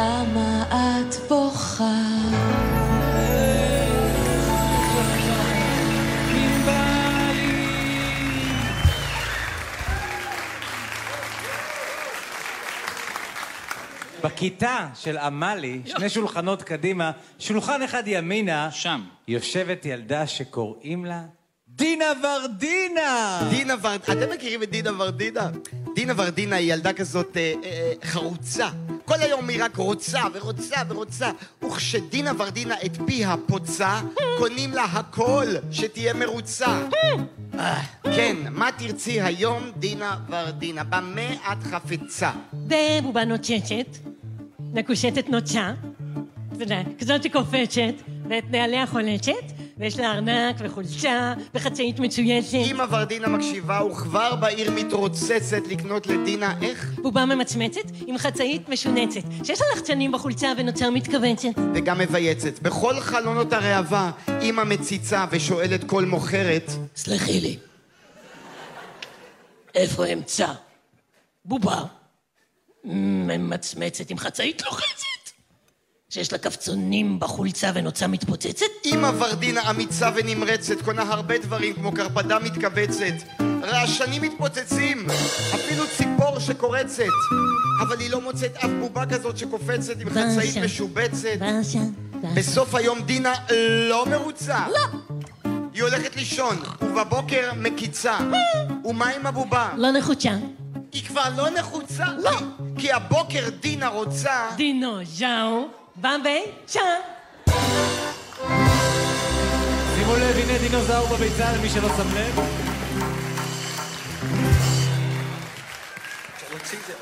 למה 0.00 0.62
את 0.70 1.14
בוכה? 1.28 1.84
בכיתה 14.24 14.88
של 14.94 15.18
עמלי, 15.18 15.82
שני 15.86 16.08
שולחנות 16.08 16.62
קדימה, 16.62 17.10
שולחן 17.38 17.82
אחד 17.82 18.02
ימינה, 18.06 18.70
שם. 18.70 19.00
יושבת 19.28 19.86
ילדה 19.86 20.26
שקוראים 20.26 21.04
לה 21.04 21.22
דינה 21.68 22.04
ורדינה! 22.22 23.40
דינה 23.50 23.74
ורדינה, 23.82 24.24
אתם 24.24 24.32
מכירים 24.32 24.62
את 24.62 24.70
דינה 24.70 24.90
ורדינה? 24.92 25.50
דינה 25.94 26.12
ורדינה 26.16 26.56
היא 26.56 26.72
ילדה 26.72 26.92
כזאת 26.92 27.36
אה, 27.36 27.52
אה, 27.64 27.92
חרוצה. 28.04 28.68
כל 29.10 29.20
היום 29.20 29.48
היא 29.48 29.64
רק 29.64 29.76
רוצה 29.76 30.20
ורוצה 30.32 30.76
ורוצה. 30.88 31.30
וכשדינה 31.62 32.32
ורדינה 32.38 32.74
את 32.86 32.96
פיה 33.06 33.34
פוצה, 33.46 34.00
קונים 34.38 34.70
לה 34.70 34.84
הכל, 34.84 35.46
שתהיה 35.70 36.14
מרוצה. 36.14 36.82
אה, 37.58 37.82
כן, 38.02 38.36
מה 38.50 38.68
תרצי 38.78 39.20
היום, 39.20 39.70
דינה 39.76 40.16
ורדינה? 40.28 40.84
במה 40.84 41.32
את 41.52 41.62
חפצה? 41.62 42.30
בבובה 42.52 43.24
נוצצת, 43.24 43.96
מקושטת 44.74 45.28
נוצה, 45.28 45.72
כזאת 46.98 47.22
שקופצת, 47.22 47.94
ואת 48.28 48.44
נעליה 48.50 48.86
חולצת, 48.86 49.59
ויש 49.80 49.98
לה 49.98 50.12
ארנק 50.12 50.56
וחולצה 50.58 51.34
וחצאית 51.54 52.00
מצויצת. 52.00 52.54
אמא 52.54 52.84
ורדינה 52.90 53.28
מקשיבה 53.28 53.84
וכבר 53.84 54.36
בעיר 54.36 54.70
מתרוצצת 54.70 55.62
לקנות 55.70 56.06
לדינה 56.06 56.54
איך? 56.62 56.92
בובה 57.02 57.24
ממצמצת 57.24 57.80
עם 58.06 58.18
חצאית 58.18 58.68
משונצת, 58.68 59.20
שיש 59.44 59.60
לה 59.60 59.66
לחצנים 59.76 60.12
בחולצה 60.12 60.52
ונוצה 60.56 60.90
מתכווצת. 60.90 61.48
וגם 61.74 61.98
מבייצת. 61.98 62.62
בכל 62.62 63.00
חלונות 63.00 63.52
הראווה, 63.52 64.10
אמא 64.42 64.64
מציצה 64.64 65.24
ושואלת 65.30 65.84
כל 65.84 66.04
מוכרת, 66.04 66.70
סלחי 66.96 67.40
לי, 67.40 67.56
איפה 69.74 70.06
אמצע? 70.06 70.52
בובה 71.44 71.82
ממצמצת 72.84 74.10
עם 74.10 74.18
חצאית 74.18 74.62
לוחצת, 74.62 75.19
שיש 76.10 76.32
לה 76.32 76.38
קפצונים 76.38 77.20
בחולצה 77.20 77.70
ונוצה 77.74 78.06
מתפוצצת? 78.06 78.66
אמא 78.86 79.10
ורדינה 79.18 79.70
אמיצה 79.70 80.10
ונמרצת, 80.14 80.82
קונה 80.82 81.02
הרבה 81.02 81.38
דברים 81.38 81.74
כמו 81.74 81.92
קרפדה 81.92 82.38
מתכווצת, 82.38 83.42
רעשנים 83.62 84.22
מתפוצצים, 84.22 85.06
אפילו 85.54 85.84
ציפור 85.96 86.38
שקורצת, 86.38 87.04
אבל 87.82 88.00
היא 88.00 88.10
לא 88.10 88.20
מוצאת 88.20 88.56
אף 88.56 88.70
בובה 88.80 89.06
כזאת 89.06 89.38
שקופצת 89.38 90.00
עם 90.00 90.10
חצאית. 90.10 90.56
משובצת. 90.64 91.38
בסוף 92.36 92.74
היום 92.74 93.02
דינה 93.02 93.34
לא 93.88 94.06
מרוצה. 94.06 94.58
לא. 94.68 94.98
היא 95.74 95.82
הולכת 95.82 96.16
לישון, 96.16 96.56
ובבוקר 96.82 97.50
מקיצה. 97.56 98.18
ומה 98.84 99.08
עם 99.08 99.26
הבובה? 99.26 99.68
לא 99.76 99.90
נחוצה. 99.90 100.36
היא 100.92 101.04
כבר 101.04 101.24
לא 101.36 101.50
נחוצה? 101.50 102.04
לא. 102.18 102.38
כי 102.78 102.92
הבוקר 102.92 103.48
דינה 103.60 103.88
רוצה... 103.88 104.48
דינו 104.56 105.04
ז'או. 105.04 105.79
במבי, 105.96 106.42
שם. 106.66 106.80
שימו 109.94 110.16
לב, 110.16 110.36
הנה 110.36 110.58
דינוזאור 110.58 111.06
בביצה 111.06 111.52
למי 111.52 111.68
שלא 111.68 111.88
שם 111.88 112.14
לב. 112.14 112.38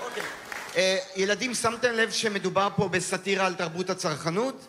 אוקיי. 0.04 0.22
אה, 0.76 0.98
ילדים, 1.16 1.54
שמתם 1.54 1.92
לב 1.92 2.10
שמדובר 2.10 2.68
פה 2.76 2.88
בסאטירה 2.88 3.46
על 3.46 3.54
תרבות 3.54 3.90
הצרכנות? 3.90 4.66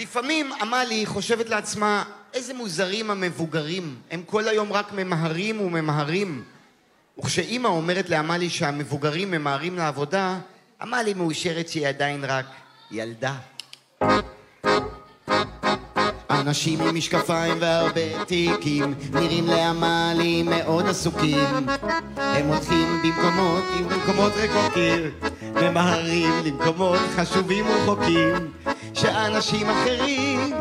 לפעמים 0.00 0.52
עמלי 0.52 1.06
חושבת 1.06 1.48
לעצמה, 1.48 2.04
איזה 2.34 2.54
מוזרים 2.54 3.10
המבוגרים, 3.10 3.96
הם 4.10 4.22
כל 4.26 4.48
היום 4.48 4.72
רק 4.72 4.92
ממהרים 4.92 5.60
וממהרים. 5.60 6.44
וכשאימא 7.18 7.68
אומרת 7.68 8.10
לעמלי 8.10 8.50
שהמבוגרים 8.50 9.30
ממהרים 9.30 9.76
לעבודה, 9.76 10.38
עמלי 10.82 11.14
מאושרת 11.14 11.68
שהיא 11.68 11.88
עדיין 11.88 12.24
רק 12.24 12.46
ילדה. 12.90 13.34
אנשים 16.30 16.80
עם 16.80 16.94
משקפיים 16.94 17.56
והרבה 17.60 18.24
תיקים 18.24 18.94
נראים 19.12 19.46
לעמלי 19.46 20.42
מאוד 20.42 20.86
עסוקים 20.86 21.68
הם 22.16 22.48
הולכים 22.48 23.02
במקומות, 23.02 23.64
במקומות 23.90 24.32
רחוקים 24.36 25.00
ממהרים 25.54 26.32
למקומות 26.44 27.00
חשובים 27.16 27.66
ורחוקים 27.66 28.52
שאנשים 28.94 29.70
אחרים 29.70 30.54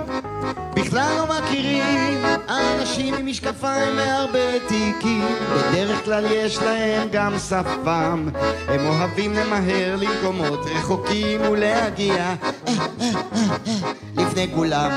בכלל 0.91 1.15
לא 1.17 1.25
מכירים. 1.39 2.25
אנשים 2.49 3.13
עם 3.13 3.25
משקפיים 3.25 3.97
והרבה 3.97 4.60
תיקים. 4.67 5.25
בדרך 5.56 6.06
כלל 6.06 6.25
יש 6.32 6.58
להם 6.58 7.08
גם 7.12 7.34
שפם. 7.39 8.27
הם 8.67 8.88
אוהבים 8.88 9.34
למהר 9.34 9.95
למקומות 9.95 10.60
רחוקים 10.65 11.41
ולהגיע. 11.41 12.34
לפני 14.17 14.47
כולם. 14.56 14.91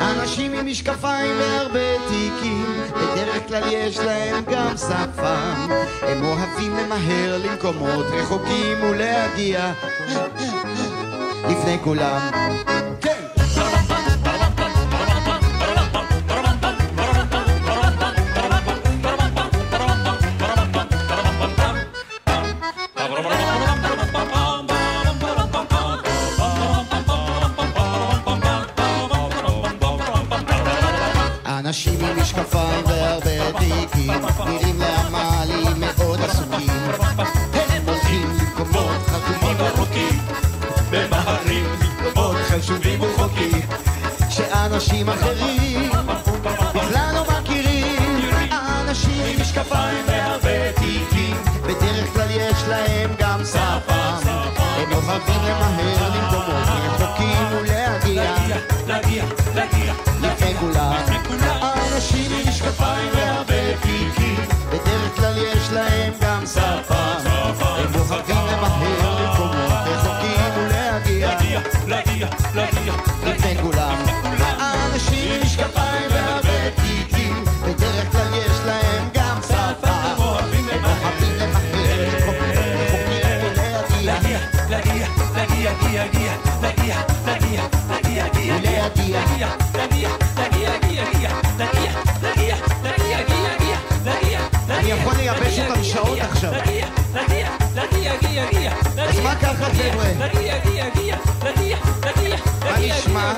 אנשים 0.00 0.52
עם 0.52 0.66
משקפיים 0.66 1.30
והרבה 1.38 1.98
תיקים. 2.08 2.64
בדרך 2.90 3.48
כלל 3.48 3.62
יש 3.72 3.98
להם 3.98 4.44
גם 4.50 4.76
שפם. 4.76 5.68
הם 6.02 6.24
אוהבים 6.24 6.76
למהר 6.76 7.38
למקומות 7.44 8.06
רחוקים 8.12 8.82
ולהגיע. 8.82 9.72
לפני 11.48 11.78
כולם. 11.84 12.30
כן 13.00 13.21
אנשים 31.72 32.04
עם 32.04 32.20
משקפיים 32.20 32.84
והרבה 32.86 33.58
תיקים 33.58 34.10
נראים 34.46 34.80
לעמלי 34.80 35.64
מאוד 35.78 36.20
עסוקים. 36.20 36.70
הם 37.54 37.82
הולכים 37.86 38.28
למקומות 38.38 39.02
חשובים 39.06 39.56
ורחוקים 39.58 40.18
ממהרים 40.90 41.66
למקומות 41.80 42.36
חשובים 42.36 43.00
ורחוקים. 43.00 43.60
שאנשים 44.30 45.08
אחרים 45.08 45.90
בכלל 46.74 47.14
לא 47.14 47.24
מכירים 47.40 47.96
אנשים 48.80 49.24
עם 49.26 49.40
משקפיים 49.40 50.04
והרבה 50.06 50.72
תיקים 50.72 51.36
בדרך 51.62 52.12
כלל 52.14 52.30
יש 52.30 52.62
להם 52.68 53.10
גם 53.18 53.40
שפם 53.44 54.30
הם 54.76 54.92
אוהבים 54.92 55.40
למהר 55.44 56.08
למקומות 56.16 56.64
רחוקים 56.66 57.46
ולהגיע 57.52 58.42
להגיע, 58.86 59.24
להגיע, 59.54 59.94
לפני 60.22 60.54
כולם 60.54 61.31
יש 95.52 95.58
לכם 95.58 95.84
שעות 95.84 96.18
עכשיו. 96.20 96.52
נגיע, 96.52 96.86
נגיע, 97.14 97.48
נגיע, 97.74 98.12
נגיע, 98.22 98.44
נגיע. 98.46 98.72
נגיע, 98.96 99.32
נגיע, 99.32 100.04
נגיע, 100.18 100.18
נגיע, 100.18 100.54
נגיע, 100.64 100.86
נגיע, 100.86 101.16
נגיע, 101.42 101.76
נגיע, 102.06 102.36
נגיע. 102.72 102.94
מה 102.94 102.98
נשמע? 102.98 103.32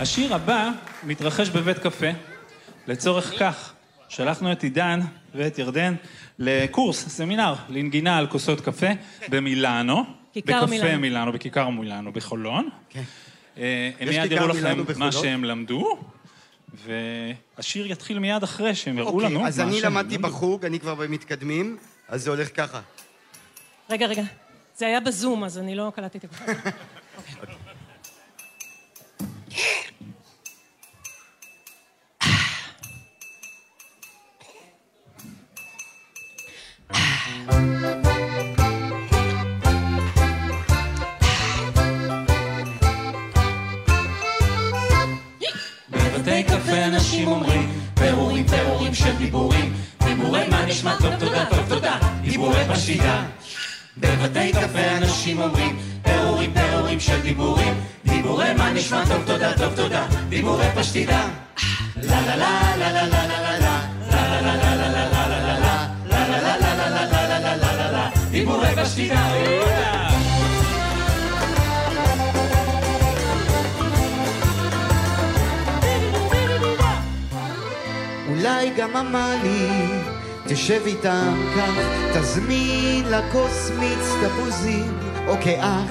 השיר 0.00 0.34
הבא 0.34 0.70
מתרחש 1.02 1.48
בבית 1.48 1.78
קפה. 1.78 2.06
לצורך 2.86 3.32
כך, 3.38 3.72
שלחנו 4.08 4.52
את 4.52 4.62
עידן 4.62 5.00
ואת 5.34 5.58
ירדן 5.58 5.94
לקורס, 6.38 7.08
סמינר, 7.08 7.54
לנגינה 7.68 8.18
על 8.18 8.26
כוסות 8.26 8.60
קפה 8.60 8.86
במילאנו. 9.28 10.04
כיכר 10.32 10.62
בקפה 10.62 10.66
מילאנו. 10.66 11.00
מילאנו, 11.00 11.32
בכיכר 11.32 11.68
מילאנו 11.68 12.12
בחולון. 12.12 12.68
כן. 12.90 13.02
אה, 13.58 13.90
הם 14.00 14.08
מיד 14.08 14.32
יראו 14.32 14.48
לכם 14.48 14.84
מה? 14.96 15.12
שהם 15.12 15.44
למדו, 15.44 15.98
והשיר 16.74 17.86
יתחיל 17.86 18.18
מיד 18.18 18.42
אחרי 18.42 18.74
שהם 18.74 18.98
יראו 18.98 19.20
לנו 19.20 19.26
אוקיי, 19.26 19.42
מה 19.42 19.48
אז 19.48 19.56
שהם 19.56 19.68
אני 19.68 19.80
למדתי 19.80 20.14
למדו. 20.14 20.28
בחוג, 20.28 20.64
אני 20.64 20.80
כבר 20.80 20.94
במתקדמים, 20.94 21.76
אז 22.08 22.22
זה 22.22 22.30
הולך 22.30 22.48
ככה. 22.56 22.80
רגע, 23.90 24.06
רגע. 24.06 24.22
זה 24.76 24.86
היה 24.86 25.00
בזום, 25.00 25.44
אז 25.44 25.58
אני 25.58 25.74
לא 25.74 25.92
קלטתי 25.94 26.18
את 26.18 26.34
של 48.98 49.16
דיבורים 49.16 49.72
דיבורי 50.04 50.48
מה 50.48 50.66
נשמע 50.66 50.96
טוב 51.00 51.14
תודה 51.18 51.44
טוב 51.46 51.68
תודה 51.68 51.98
דיבורי 52.22 52.64
בשידה 52.70 53.22
בבתי 53.96 54.52
קפה 54.52 54.96
אנשים 54.96 55.40
אומרים 55.40 55.76
פירורים 56.02 56.54
פירורים 56.54 57.00
של 57.00 57.20
דיבורים 57.20 57.74
דיבורי 58.04 58.54
מה 58.54 58.70
נשמע 58.72 59.04
טוב 59.04 59.22
תודה 59.26 59.52
טוב 59.58 59.74
תודה 59.76 60.06
דיבורי 60.28 60.66
פשטידה 60.74 61.20
לה 61.96 62.20
לה 62.20 62.36
לה 62.36 62.76
לה 62.76 62.92
לה 62.92 63.06
לה 63.06 63.38
לה 66.98 67.56
לה 67.56 67.90
לה 67.90 68.10
דיבורי 68.30 68.68
פשטידה 68.76 69.97
אולי 78.38 78.70
גם 78.76 78.96
עמלי 78.96 79.68
תשב 80.46 80.82
איתם 80.86 81.34
כך, 81.56 81.72
תזמין 82.14 83.04
לה 83.04 83.32
כוס 83.32 83.70
מיץ 83.78 84.14
תפוזים 84.22 84.98
או 85.26 85.34
כאח, 85.40 85.90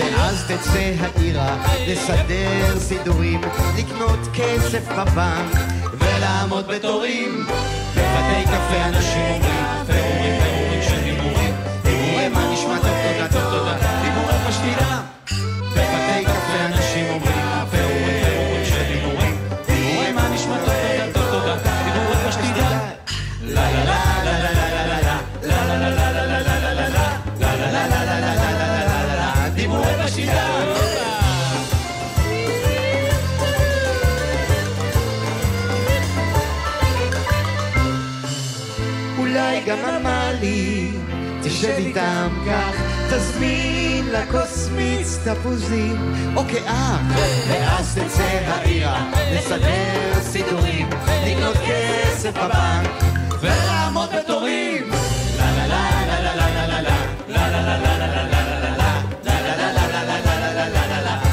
ואז 0.00 0.44
תצא 0.44 0.92
העירה 1.00 1.56
לסדר 1.88 2.78
סידורים, 2.78 3.40
לקנות 3.78 4.18
כסף 4.34 4.88
בבנק 4.88 5.56
ולעמוד 5.98 6.66
בתורים. 6.66 7.46
בבתי 7.96 8.44
קפה 8.44 8.84
אנשים 8.84 9.42
אומרים, 9.42 10.05
תשב 41.66 41.74
איתם 41.78 42.28
כך, 42.46 42.82
תזמין 43.10 44.06
לכוס 44.12 44.68
מיץ 44.76 45.18
תפוזים, 45.24 46.14
או 46.36 46.42
כאח, 46.48 47.00
ואז 47.48 47.98
תצא 47.98 48.22
העירה, 48.22 49.10
לסדר 49.32 50.20
סידורים, 50.20 50.90
לקנות 51.26 51.56
כסף 51.56 52.32
בבנק, 52.32 52.90
ולעמוד 53.40 54.08
בתורים. 54.18 54.90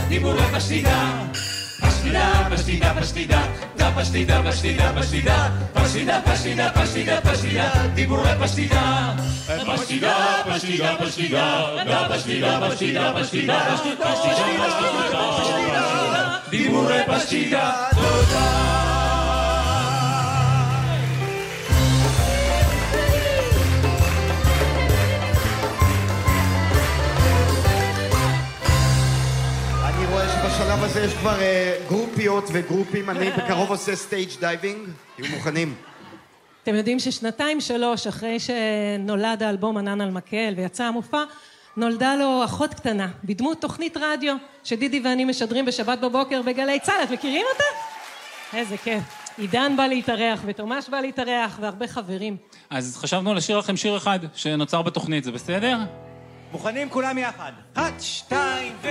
דיבורי 0.09 0.43
פשטידה 0.55 1.23
פשטידה, 1.81 2.49
פשטידה, 2.51 2.93
פשטידה 2.93 2.93
דה 2.93 3.01
פשטידה, 3.01 3.01
פשטידה, 3.01 3.01
פשטידה 3.01 3.01
פשטידה, 3.01 3.01
פשטידה, 3.01 3.01
פשטידה, 3.01 3.01
פשטידה 3.01 3.41
דיבורי 3.41 3.72
פשטידה 3.95 4.41
פשטידה, 4.51 4.91
פשטידה, 5.01 5.49
פשטידה 5.73 6.19
דה 6.19 6.31
פשטידה, 6.31 6.69
פשטידה, 6.71 7.19
פשטידה 10.45 10.95
פשטידה, 12.75 13.13
פשטידה 13.19 13.63
דיבורי 16.49 16.99
פשטידה 17.07 17.71
תודה 17.95 18.73
אני 18.73 18.82
שבשלב 30.73 30.89
הזה 30.89 31.01
יש 31.01 31.13
כבר 31.13 31.41
אה, 31.41 31.77
גרופיות 31.87 32.43
וגרופים, 32.53 33.09
אני 33.09 33.31
בקרוב 33.31 33.69
עושה 33.69 33.95
stage 33.95 34.29
diving, 34.39 34.89
תהיו 35.15 35.25
מוכנים. 35.35 35.75
אתם 36.63 36.75
יודעים 36.75 36.99
ששנתיים 36.99 37.61
שלוש 37.61 38.07
אחרי 38.07 38.37
שנולד 38.39 39.43
האלבום 39.43 39.77
ענן 39.77 40.01
על 40.01 40.11
מקל 40.11 40.53
ויצא 40.57 40.83
המופע, 40.83 41.23
נולדה 41.77 42.15
לו 42.15 42.41
אחות 42.45 42.73
קטנה, 42.73 43.07
בדמות 43.23 43.61
תוכנית 43.61 43.97
רדיו 43.97 44.35
שדידי 44.63 45.01
ואני 45.03 45.25
משדרים 45.25 45.65
בשבת 45.65 45.99
בבוקר 45.99 46.41
בגלי 46.41 46.79
צה"ל. 46.79 47.03
את 47.03 47.11
מכירים 47.11 47.45
אותה? 47.53 47.63
איזה 48.57 48.77
כיף. 48.77 49.03
עידן 49.37 49.77
בא 49.77 49.87
להתארח, 49.87 50.41
ותומש 50.45 50.89
בא 50.89 50.99
להתארח, 50.99 51.57
והרבה 51.61 51.87
חברים. 51.87 52.37
אז 52.69 52.97
חשבנו 52.97 53.33
לשיר 53.33 53.57
לכם 53.57 53.77
שיר 53.77 53.97
אחד 53.97 54.19
שנוצר 54.35 54.81
בתוכנית, 54.81 55.23
זה 55.23 55.31
בסדר? 55.31 55.77
מוכנים 56.53 56.89
כולם 56.89 57.17
יחד. 57.17 57.51
אחת, 57.73 57.93
שתיים, 57.99 58.73
ו... 58.81 58.87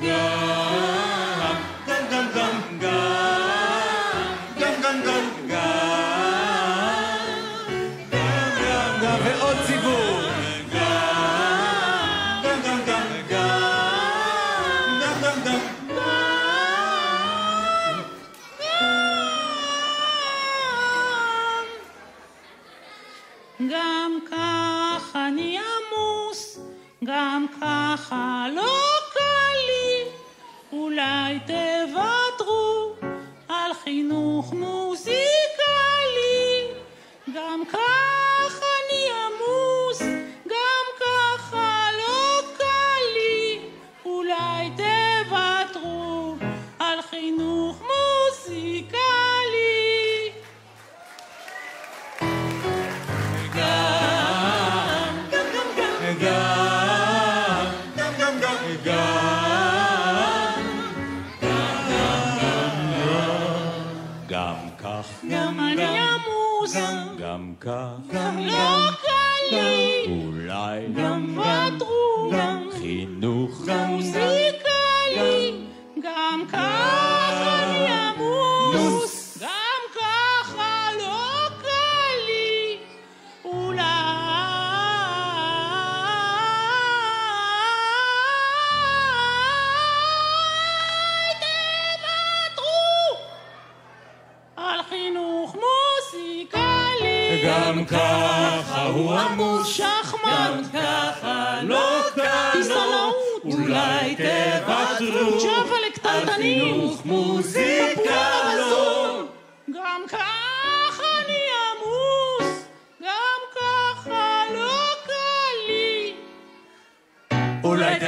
ועוד 0.00 1.56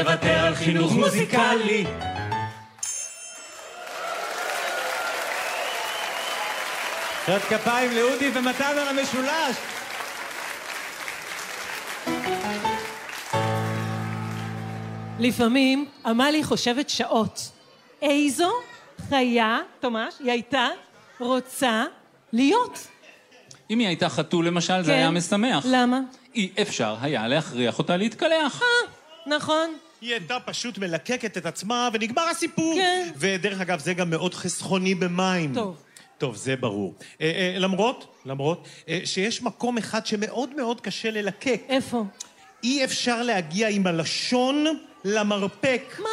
תוותר 0.02 0.46
על 0.46 0.54
חינוך 0.54 0.92
מוזיקלי. 0.92 1.84
מחיאות 7.22 7.42
כפיים 7.42 7.90
לאודי 7.92 8.30
ומתן 8.34 8.78
על 8.78 8.98
המשולש. 8.98 9.56
לפעמים 15.18 15.88
עמלי 16.06 16.44
חושבת 16.44 16.90
שעות. 16.90 17.50
איזו 18.02 18.50
חיה, 19.08 19.58
תומש, 19.80 20.14
היא 20.20 20.30
הייתה 20.30 20.68
רוצה 21.20 21.84
להיות. 22.32 22.86
אם 23.70 23.78
היא 23.78 23.86
הייתה 23.86 24.08
חתול 24.08 24.46
למשל, 24.46 24.82
זה 24.82 24.92
כן. 24.92 24.98
היה 24.98 25.10
משמח. 25.10 25.64
למה? 25.68 26.00
אי 26.34 26.50
אפשר 26.62 26.96
היה 27.00 27.28
להכריח 27.28 27.78
אותה 27.78 27.96
להתקלח. 27.96 28.62
נכון. 29.26 29.70
היא 30.00 30.12
הייתה 30.12 30.40
פשוט 30.40 30.78
מלקקת 30.78 31.36
את 31.36 31.46
עצמה 31.46 31.88
ונגמר 31.92 32.22
הסיפור. 32.22 32.74
כן. 32.74 33.08
ודרך 33.16 33.60
אגב, 33.60 33.78
זה 33.78 33.94
גם 33.94 34.10
מאוד 34.10 34.34
חסכוני 34.34 34.94
במים. 34.94 35.54
טוב. 35.54 35.76
טוב, 36.18 36.36
זה 36.36 36.56
ברור. 36.56 36.94
אה, 37.20 37.26
אה, 37.26 37.58
למרות, 37.58 38.14
למרות, 38.26 38.68
אה, 38.88 39.00
שיש 39.04 39.42
מקום 39.42 39.78
אחד 39.78 40.06
שמאוד 40.06 40.56
מאוד 40.56 40.80
קשה 40.80 41.10
ללקק. 41.10 41.62
איפה? 41.68 42.04
אי 42.64 42.84
אפשר 42.84 43.22
להגיע 43.22 43.68
עם 43.68 43.86
הלשון 43.86 44.66
למרפק. 45.04 45.82
מה? 45.98 46.08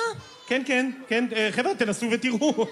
כן, 0.47 0.61
כן, 0.65 0.91
כן. 1.07 1.25
אה, 1.35 1.49
חבר'ה, 1.51 1.75
תנסו 1.75 2.05
ותראו. 2.11 2.65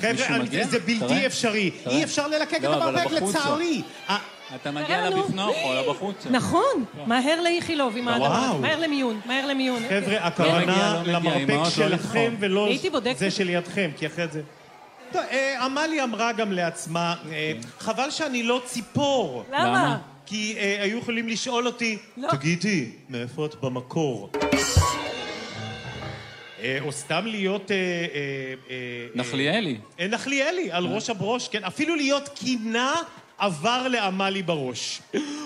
חבר'ה? 0.00 0.38
זה 0.70 0.78
בלתי. 0.78 1.26
אפשרי. 1.26 1.70
אי 1.86 2.04
אפשר 2.04 2.28
ללקק 2.28 2.56
את 2.56 2.62
לא, 2.62 2.76
אבל 2.76 2.98
המרפק. 2.98 3.22
לצערי. 3.22 3.82
אתה 4.54 4.70
מגיע. 4.70 5.10
לבפנוך 5.10 5.56
או 5.64 5.74
לבחוץ. 5.74 6.26
נכון, 6.30 6.84
מהר 7.06 7.40
לאיכילוב 7.40 7.96
עם 7.96 8.08
האדמה. 8.08 8.54
מהר 8.60 8.80
למיון, 8.80 9.20
מהר 9.26 9.46
למיון. 9.46 9.82
חבר'ה, 9.82 10.00
מגיע, 10.00 10.26
הכוונה 10.26 11.02
לא 11.06 11.20
מגיע, 11.20 11.38
למרפק 11.38 11.50
לא 11.50 11.70
שלכם. 11.70 12.34
ולא. 12.40 12.68
זה 13.16 13.30
שלידכם, 13.30 13.90
כי 13.96 14.06
אחרת 14.06 14.32
זה... 14.32 14.42
טוב, 15.12 15.22
אה, 15.30 15.64
עמלי 15.64 16.02
אמרה 16.02 16.32
גם 16.32 16.52
לעצמה, 16.52 17.14
אה, 17.32 17.52
חבל 17.78 18.10
שאני 18.10 18.42
לא 18.42 18.62
ציפור. 18.64 19.44
למה? 19.52 19.98
כי 20.26 20.54
אה, 20.58 20.78
היו 20.82 20.98
יכולים 20.98 21.28
לשאול 21.28 21.66
אותי, 21.66 21.98
לא. 22.16 22.28
תגידי, 22.30 22.90
מאיפה 23.08 23.46
את 23.46 23.54
במקור? 23.54 24.30
אה, 26.62 26.78
או 26.80 26.92
סתם 26.92 27.26
להיות... 27.26 27.70
נחליאלי. 29.14 29.78
נחליאלי, 30.08 30.70
על 30.72 30.86
ראש 30.86 31.10
הברוש, 31.10 31.48
כן. 31.48 31.64
אפילו 31.64 31.96
להיות 31.96 32.28
קינה 32.28 32.94
עבר 33.40 33.88
לעמלי 33.88 34.42
בראש. 34.42 35.00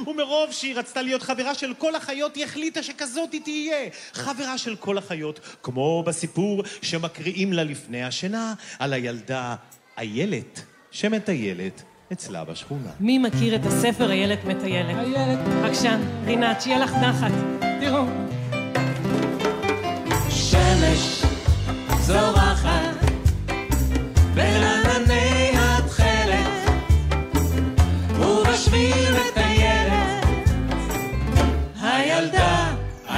ומרוב 0.07 0.53
שהיא 0.53 0.75
רצתה 0.77 1.03
להיות 1.03 1.23
חברה 1.23 1.55
של 1.55 1.75
כל 1.79 1.95
החיות, 1.95 2.37
היא 2.37 2.45
החליטה 2.45 2.83
שכזאת 2.83 3.33
היא 3.33 3.41
תהיה. 3.41 3.89
חברה 4.13 4.59
של 4.59 4.77
כל 4.77 4.99
החיות, 4.99 5.41
כמו 5.63 6.03
בסיפור 6.07 6.63
שמקריאים 6.83 7.53
לה 7.53 7.65
לפני 7.65 8.05
השינה 8.05 8.55
על 8.79 8.93
הילדה 8.93 9.55
איילת, 9.99 10.63
שמטיילת 10.91 11.83
אצלה 12.13 12.45
בשכונה. 12.45 12.91
מי 13.01 13.19
מכיר 13.19 13.55
את 13.55 13.67
הספר 13.67 14.11
איילת 14.11 14.45
מטיילת? 14.45 14.97
איילת. 14.99 15.39
בבקשה, 15.49 15.97
רינת, 16.27 16.63
שיהיה 16.63 16.79
לך 16.79 16.93
נחת. 16.93 17.33
תראו. 17.81 18.34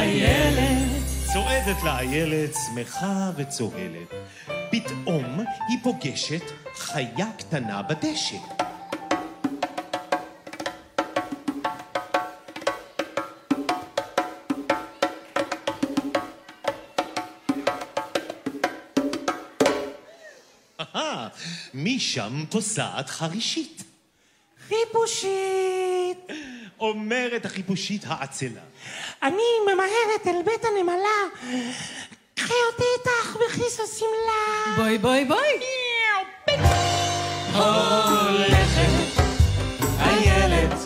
איילת 0.07 0.89
צועדת 1.33 1.83
לה 1.85 1.99
איילת, 1.99 2.55
שמחה 2.67 3.31
וצוהלת. 3.37 4.11
פתאום 4.71 5.41
היא 5.69 5.79
פוגשת 5.83 6.43
חיה 6.75 7.27
קטנה 7.39 7.83
בדשא. 7.83 8.37
משם 21.75 22.45
פוסעת 22.51 23.11
חרישית. 23.11 23.85
חיפושית. 24.69 26.19
אומרת 26.81 27.45
החיפושית 27.47 28.03
העצלה. 28.07 28.61
אני 29.23 29.43
ממהרת 29.65 30.27
אל 30.27 30.43
בית 30.45 30.65
הנמלה. 30.65 31.19
קחי 32.35 32.55
אותי 32.73 32.85
איתך 32.99 33.37
בכיס 33.37 33.81
השמלה. 33.81 34.77
בואי, 34.77 34.99
בואי, 34.99 35.25
בואי. 35.25 35.61
הולכת 37.55 39.23
איילת 40.01 40.79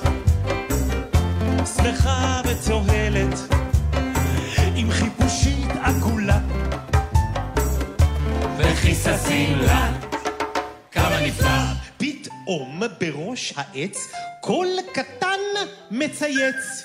שמחה 1.77 2.41
וצוהלת, 2.45 3.39
עם 4.77 4.91
חיפושית 4.91 5.69
עגולה. 5.83 6.39
וכיססים 8.59 9.59
לה 9.59 9.93
כמה 10.93 11.21
נפלא 11.21 11.49
פתאום 11.97 12.83
בראש 13.01 13.55
העץ 13.57 14.13
קול 14.41 14.69
קטן 14.93 15.41
מצייץ. 15.91 16.85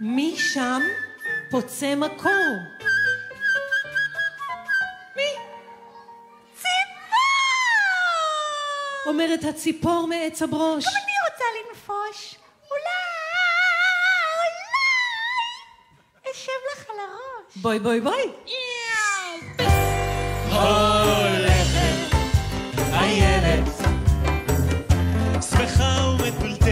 מי 0.00 0.34
שם 0.36 0.80
פוצה 1.50 1.94
מקור? 1.94 2.56
מי? 5.16 5.22
ציפור! 6.54 6.68
אומרת 9.06 9.44
הציפור 9.44 10.06
מעץ 10.08 10.42
הברוש. 10.42 10.84
גם 10.84 10.90
אני 10.94 11.12
רוצה 11.30 11.44
לנפוש. 11.58 12.34
אולי, 12.70 13.04
אולי, 14.36 16.32
אשב 16.32 16.60
לך 16.72 16.90
על 16.90 16.96
הראש. 17.00 17.56
בואי, 17.56 17.78
בואי, 17.78 18.00
בואי. 18.00 18.30
הולכת 20.50 22.14
איילת 22.92 23.68
שמחה 25.50 26.08
ומטולטלת, 26.08 26.63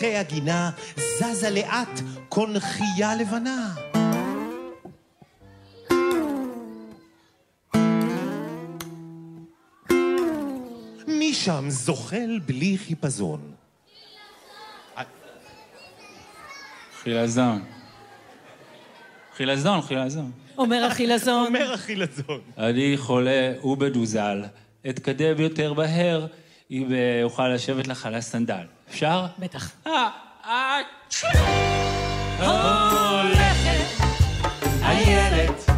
פרחי 0.00 0.16
הגינה 0.16 0.70
זזה 0.96 1.50
לאט 1.50 2.00
קונכייה 2.28 3.14
לבנה. 3.14 3.74
משם 11.06 11.64
זוחל 11.68 12.38
בלי 12.46 12.78
חיפזון. 12.78 13.40
חילזון. 17.02 17.64
חילזון, 19.36 19.82
חילזון. 19.82 20.30
אומר 20.58 20.84
החילזון. 20.84 21.46
אומר 21.46 21.72
החילזון. 21.72 22.40
אני 22.58 22.96
חולה 22.96 23.52
ובדוזל. 23.64 24.44
אתקדם 24.90 25.40
יותר 25.40 25.72
מהר 25.72 26.26
אם 26.70 26.92
אה, 26.92 27.20
אוכל 27.22 27.48
לשבת 27.48 27.88
לך 27.88 28.06
על 28.06 28.14
הסנדל. 28.14 28.64
אפשר? 28.90 29.26
בטח. 29.38 29.70
אה, 29.86 30.08
אה, 30.46 30.78
הולכת 33.22 34.04
איילת 34.82 35.70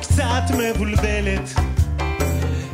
קצת 0.00 0.42
מבולבלת, 0.58 1.50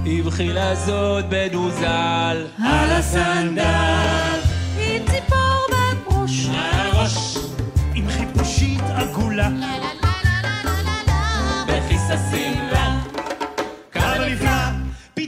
עם 0.04 0.30
חילזון 0.30 1.22
בדוזל. 1.28 2.46
על 2.64 2.90
הסנדל 2.90 4.38
עם 4.78 5.02
ציפור 5.06 5.66
בראש. 6.06 6.46
על 6.48 6.86
הראש 6.86 7.38
עם 7.94 8.08
חיפושית 8.10 8.82
עגולה. 8.94 9.48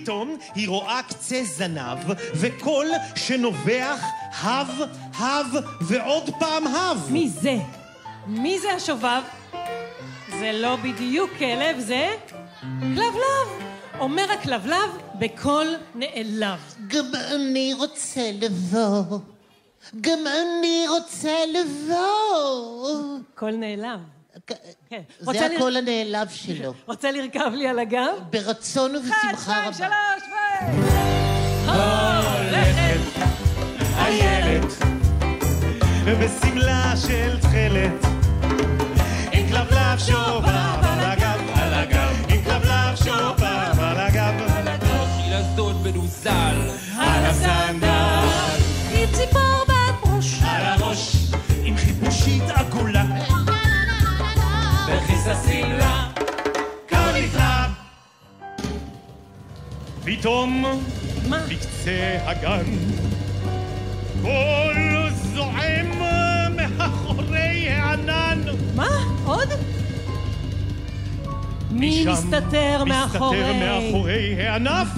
פתאום 0.03 0.37
היא 0.55 0.69
רואה 0.69 1.01
קצה 1.09 1.45
זנב 1.45 1.99
וקול 2.35 2.87
שנובח 3.17 4.05
הב, 4.41 4.69
הב 5.15 5.47
ועוד 5.81 6.31
פעם 6.39 6.67
הב. 6.67 7.09
מי 7.11 7.29
זה? 7.29 7.57
מי 8.27 8.59
זה 8.59 8.73
השובב? 8.73 9.23
זה 10.41 10.53
לא 10.53 10.77
בדיוק 10.77 11.31
כלב, 11.39 11.79
זה 11.79 12.17
כלבלב. 12.81 13.71
אומר 13.99 14.33
הכלבלב 14.33 14.99
בקול 15.15 15.77
נעלב. 15.95 16.75
גם 16.87 17.07
אני 17.35 17.75
רוצה 17.75 18.31
לבוא. 18.35 19.19
גם 20.01 20.19
אני 20.27 20.85
רוצה 20.89 21.35
לבוא. 21.55 23.19
קול 23.35 23.57
נעלב. 23.57 24.20
כן. 24.47 25.01
זה 25.21 25.47
הקול 25.47 25.77
הנעלב 25.77 26.29
שלו. 26.29 26.75
רוצה 26.89 27.11
לרכב 27.11 27.51
לי 27.55 27.69
על 27.69 27.79
הגב? 27.79 28.15
ברצון 28.31 28.97
ובשמחה 28.97 29.29
שתיים, 29.43 29.65
רבה. 29.65 29.73
שלוש, 29.73 30.23
ו... 30.23 30.35
הולכת 31.71 33.01
איילת 33.97 34.73
בשמלה 36.21 36.93
של 36.97 37.41
תכלת, 37.41 38.05
עם 39.33 39.49
כלבלב 39.49 39.99
שובב 39.99 40.49
על 40.83 41.01
הגב, 41.01 41.41
על 41.55 41.75
הגב 41.75 42.25
עם 42.29 42.45
כלבלב 42.45 42.97
שובב 42.97 43.81
על 43.81 44.01
הגב. 44.01 44.35
על 44.47 44.69
הסנדל 44.69 46.90
פתאום 60.21 60.65
מה? 61.29 61.39
בקצה 61.49 62.19
הגן 62.25 62.65
קול 64.23 65.11
זועם 65.35 65.91
מאחורי 66.57 67.69
הענן. 67.69 68.43
מה? 68.77 68.89
עוד? 69.25 69.49
מי 71.71 72.05
מסתתר 72.07 72.85
מאחורי? 72.85 73.39
מסתתר 73.39 73.53
מאחורי 73.53 74.47
הענף. 74.47 74.89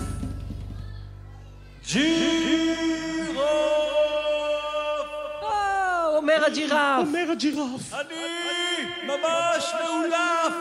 או, 3.37 3.43
אומר 6.17 6.45
הג'ירף. 6.47 7.07
אומר 7.07 7.27
הג'ירף. 7.33 7.93
ממש 9.07 9.73
מאולף! 9.81 10.55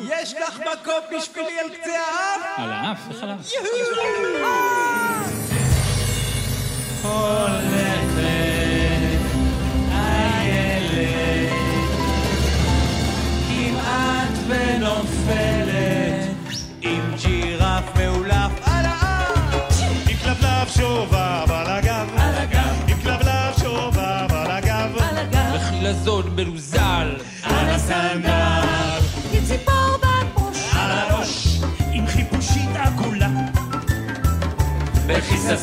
יש 0.00 0.34
לך 0.34 0.60
מקום 0.60 1.18
בשבילי 1.18 1.60
על 1.60 1.68
קצה 1.68 1.90
האף? 1.90 2.58
על 2.58 2.72
האף, 2.72 2.98
איך 3.10 3.22
על 3.22 3.30
האף? 3.30 3.46
איילת 9.92 11.52
כמעט 13.48 14.38
ונופלת 14.46 16.36
עם 16.82 17.14
ג'ירף 17.22 17.96
מאולף 17.96 18.52
על 18.64 18.84
האף! 18.86 19.38
עם 20.08 20.16
כלבלב 20.16 20.68
שובב 20.76 21.50
על 21.52 21.66
הגב. 21.66 22.08
על 22.16 22.34
הגב 22.34 22.84
עם 22.88 23.00
כלבלב 23.02 23.54
שובב 23.60 24.32
על 24.32 24.50
הגב. 24.50 24.96
על 24.98 25.18
הגב. 25.18 25.40
הזנב. 27.90 29.04
עם 29.32 29.44
ציפור 29.44 29.96
על 30.72 30.90
הראש. 30.90 31.60
עם 31.92 32.06
חיפושית 32.06 32.70
עגולה. 32.74 33.28
בכיסה 35.06 35.56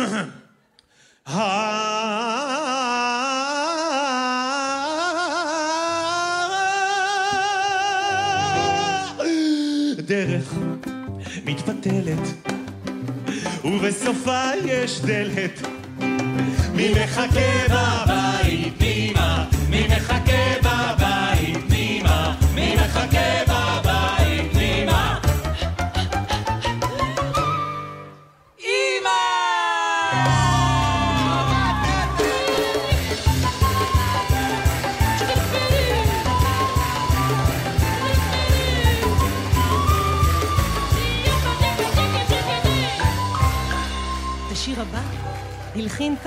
דרך 10.06 10.54
מתפתלת, 11.44 12.48
ובסופה 13.64 14.44
יש 14.64 15.00
דלת. 15.00 15.66
מי 16.74 16.92
מחכה 16.92 17.66
בבית 17.68 18.09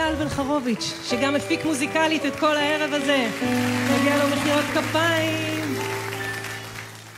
טל 0.04 0.16
בלחרוביץ', 0.16 0.94
שגם 1.10 1.36
הפיק 1.36 1.66
מוזיקלית 1.66 2.26
את 2.26 2.36
כל 2.36 2.58
הערב 2.58 2.94
הזה. 2.94 3.30
מגיע 3.94 4.18
לו 4.18 4.36
מחיאות 4.36 4.66
כפיים. 4.74 5.76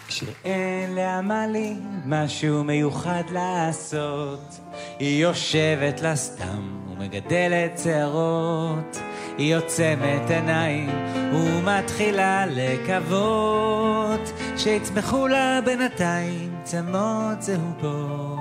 כשאין 0.07 0.95
לעמלי 0.95 1.75
משהו 2.05 2.63
מיוחד 2.63 3.23
לעשות, 3.31 4.59
היא 4.99 5.23
יושבת 5.23 6.01
לה 6.01 6.15
סתם 6.15 6.79
ומגדלת 6.89 7.79
שערות. 7.83 8.99
היא 9.37 9.55
עוצמת 9.55 10.29
עיניים 10.29 10.89
ומתחילה 11.33 12.45
לקוות 12.45 14.31
שיצמחו 14.57 15.27
לה 15.27 15.59
בינתיים 15.65 16.55
צמות 16.63 17.39
צהובות. 17.39 18.39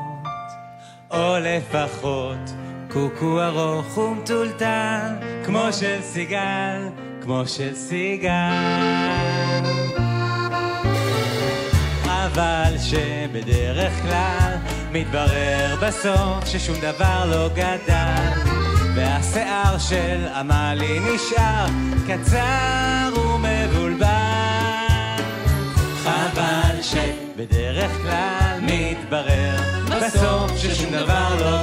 או 1.10 1.36
לפחות 1.40 2.63
קוקו 2.94 3.42
ארוך 3.42 3.98
ומטולטל, 3.98 5.12
כמו 5.44 5.72
של 5.72 5.98
סיגל, 6.02 6.88
כמו 7.22 7.42
של 7.46 7.74
סיגל. 7.74 8.30
אבל 12.04 12.74
שבדרך 12.78 13.92
כלל 14.02 14.52
מתברר 14.92 15.76
בסוף 15.82 16.46
ששום 16.46 16.76
דבר 16.80 17.24
לא 17.30 17.48
גדל, 17.48 18.50
והשיער 18.94 19.78
של 19.78 20.26
עמלי 20.34 21.00
נשאר 21.00 21.66
קצר 22.06 23.12
ומבולבל. 23.16 24.24
חבל 26.04 26.82
שבדרך 26.82 27.90
כלל 28.02 28.58
מתברר 28.62 29.56
בסוף 29.88 30.56
ששום 30.56 30.90
דבר 30.90 31.36
לא 31.40 31.53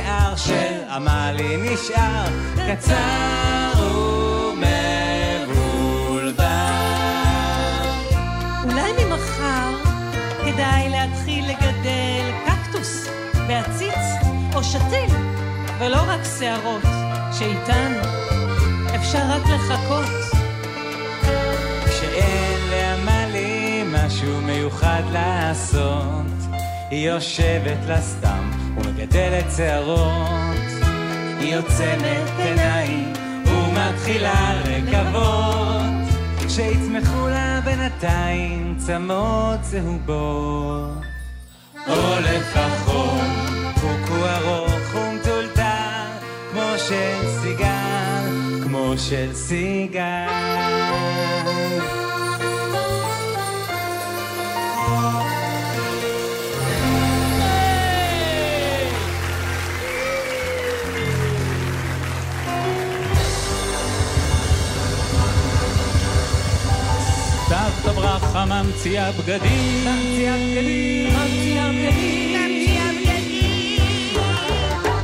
והשיער 0.00 0.36
של 0.36 0.82
עמלי 0.90 1.56
נשאר 1.56 2.24
קצר 2.68 3.72
ומבולבל. 4.48 4.64
אולי 8.64 9.04
ממחר 9.04 9.70
כדאי 10.44 10.88
להתחיל 10.88 11.44
לגדל 11.50 12.30
קקטוס 12.46 13.08
ועציץ 13.48 13.94
או 14.54 14.64
שתיל, 14.64 15.16
ולא 15.78 16.00
רק 16.08 16.20
שערות, 16.38 16.82
שאיתן 17.38 17.92
אפשר 18.94 19.22
רק 19.28 19.42
לחכות. 19.46 20.10
כשאין 21.86 22.70
לעמלי 22.70 23.84
משהו 23.92 24.40
מיוחד 24.40 25.02
לעשות, 25.12 26.39
היא 26.90 27.10
יושבת 27.10 27.78
לה 27.86 28.00
סתם 28.00 28.50
ומגדלת 28.76 29.44
שערות. 29.56 30.70
היא 31.40 31.56
עוצמת 31.56 32.30
עיניים 32.38 33.12
ומתחילה 33.46 34.62
לקוות 34.68 35.82
שיצמחו 36.48 37.28
לה 37.28 37.60
בינתיים 37.64 38.74
צמות 38.78 39.60
צהובות. 39.60 41.02
או 41.88 42.20
לפחות 42.20 43.20
קוקו 43.74 44.26
ארוך 44.26 44.94
ומטולטל 44.94 46.06
כמו 46.52 46.78
של 46.88 47.28
סיגל, 47.42 48.28
כמו 48.64 48.94
של 48.98 49.34
סיגל. 49.34 50.00
סבתא 67.50 67.92
ברכה 67.92 68.44
ממציאה 68.44 69.12
בגדים, 69.12 69.84
ממציאה 69.84 70.36
בגדים, 70.36 71.14
ממציאה 72.32 72.90
בגדים. 72.92 74.20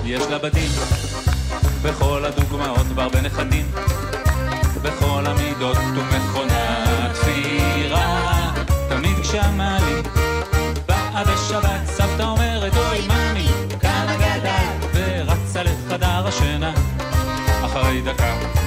יש 0.04 0.22
לה 0.30 0.38
בדים, 0.38 0.70
בכל 1.82 2.24
הדוגמאות 2.24 2.86
בר 2.86 3.08
בנכדים, 3.08 3.66
בכל 4.82 5.24
המידות 5.26 5.76
ומכונת 5.76 7.10
תפירה. 7.12 8.52
תמיד 8.88 9.18
כשעמלי 9.22 10.02
באה 10.88 11.24
בשבת, 11.24 11.86
סבתא 11.86 12.22
אומרת, 12.22 12.72
אוי 12.76 13.06
מאמי, 13.08 13.46
כמה 13.80 14.16
גדל, 14.16 14.86
ורצה 14.94 15.62
לחדר 15.62 16.26
השינה. 16.26 16.72
אחרי 17.64 18.00
דקה 18.00 18.65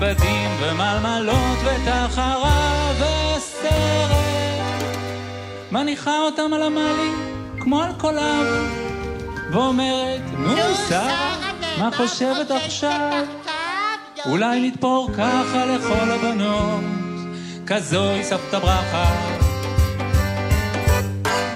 בדים 0.00 0.50
ומלמלות 0.60 1.58
ותחרה 1.64 2.92
וסרט. 2.92 4.10
מניחה 5.72 6.18
אותם 6.18 6.52
על 6.54 6.62
המעלי 6.62 7.10
כמו 7.60 7.82
על 7.82 7.92
קולב, 7.98 8.46
ואומרת, 9.52 10.20
נו 10.38 10.56
שרה, 10.88 11.36
מה 11.78 11.90
חושבת 11.96 12.50
עכשיו? 12.50 13.24
אולי 14.26 14.68
נתפור 14.68 15.10
ככה 15.12 15.66
לכל 15.66 16.10
הבנות, 16.10 16.84
כזוהי 17.66 18.24
סבתא 18.24 18.58
ברכה. 18.58 19.14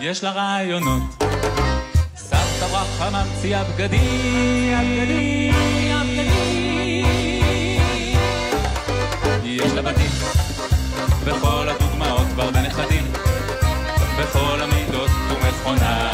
יש 0.01 0.25
לה 0.25 0.31
רעיונות. 0.31 1.03
סבתא 2.17 2.67
ברכה 2.73 3.11
ממציאה 3.11 3.65
בגדים, 3.65 4.75
בגדים, 4.81 5.55
בגדים. 6.13 6.74
יש 9.65 9.73
לה 9.73 9.83
בתים, 9.83 10.11
בכל 11.25 11.69
הדוגמאות 11.69 12.27
כבר 12.35 12.51
בנכדים, 12.51 13.13
בכל 14.19 14.61
המידות 14.63 15.11
ומכונת 15.31 16.14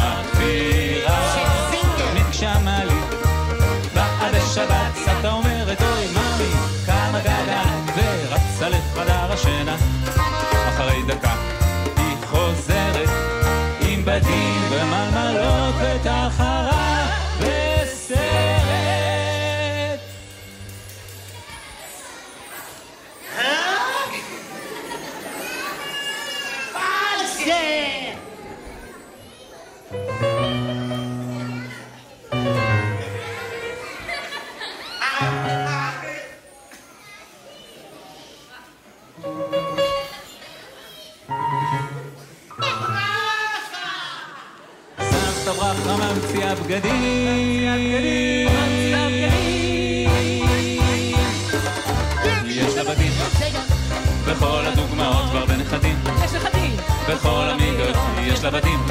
לבתים. 58.50 58.86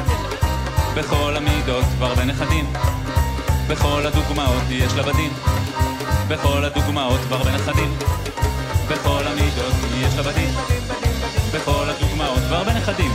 בכל 0.94 1.36
המידות 1.36 1.84
והרבה 1.98 2.24
נכדים. 2.24 2.72
בכל 3.68 4.06
הדוגמאות 4.06 4.62
יש 4.70 4.92
לבדים. 4.92 5.32
בכל 6.28 6.64
הדוגמאות 6.64 7.20
והרבה 7.28 7.50
נכדים. 7.50 7.96
בכל 8.88 9.22
המידות 9.26 9.74
יש 9.98 10.14
לבדים. 10.18 10.50
בכל 11.54 11.84
הדוגמאות 11.88 12.42
והרבה 12.50 12.72
נכדים. 12.74 13.12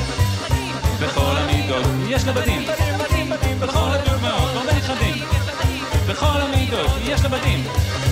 בכל 1.01 1.35
המידות 1.37 1.85
יש 2.07 2.27
לבדים. 2.27 2.67
בכל 3.59 3.89
הדוגמאות 3.91 4.51
והרבה 4.55 4.73
נכדים. 4.73 5.23
בכל 6.07 6.41
המידות 6.41 6.91
יש 7.07 7.25
לבדים. 7.25 7.63
בכל 7.63 8.04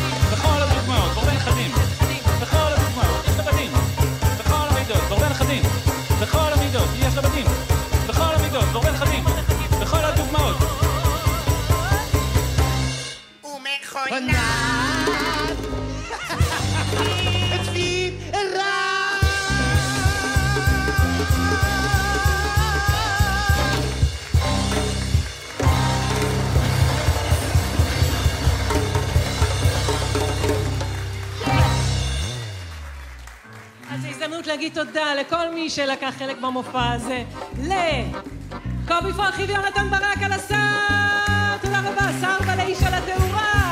להגיד 34.54 34.74
תודה 34.74 35.16
לכל 35.16 35.54
מי 35.54 35.70
שלקח 35.70 36.14
חלק 36.20 36.38
במופע 36.42 36.92
הזה. 36.92 37.24
לקובי 37.58 39.14
פרחי 39.14 39.44
ויונתן 39.44 39.90
ברק 39.90 40.24
על 40.26 40.32
הסאר! 40.32 41.58
תודה 41.62 41.80
רבה, 41.80 42.08
סער 42.22 42.38
ולאיש 42.42 42.84
על 42.84 42.94
התאורה! 42.94 43.63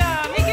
על 0.00 0.43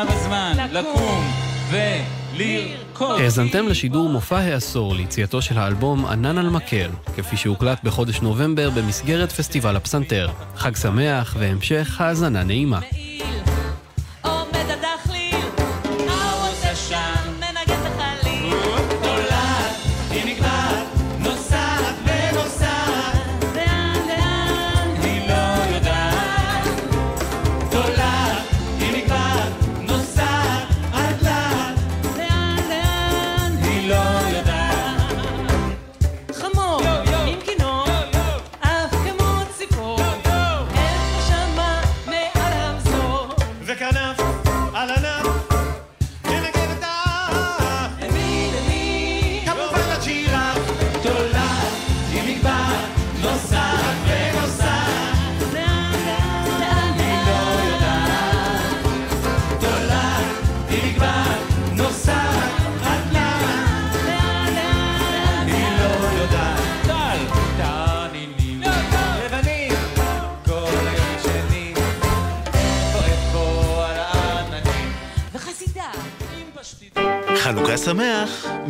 הזמן, 0.00 0.52
ועכשיו 0.56 0.66
הזמן 0.66 0.66
לקום 0.72 1.24
ולרקוד. 1.70 3.20
האזנתם 3.20 3.68
לשידור 3.68 4.08
מופע 4.08 4.38
העשור 4.38 4.94
ליציאתו 4.94 5.42
של 5.42 5.58
האלבום 5.58 6.06
ענן 6.06 6.38
על 6.38 6.50
מקל, 6.50 6.90
כפי 7.16 7.36
שהוקלט 7.36 7.84
בחודש 7.84 8.20
נובמבר 8.20 8.70
במסגרת 8.70 9.32
פסטיבל 9.32 9.76
הפסנתר. 9.76 10.28
חג 10.56 10.76
שמח 10.76 11.36
והמשך 11.38 12.00
האזנה 12.00 12.42
נעימה. 12.42 12.80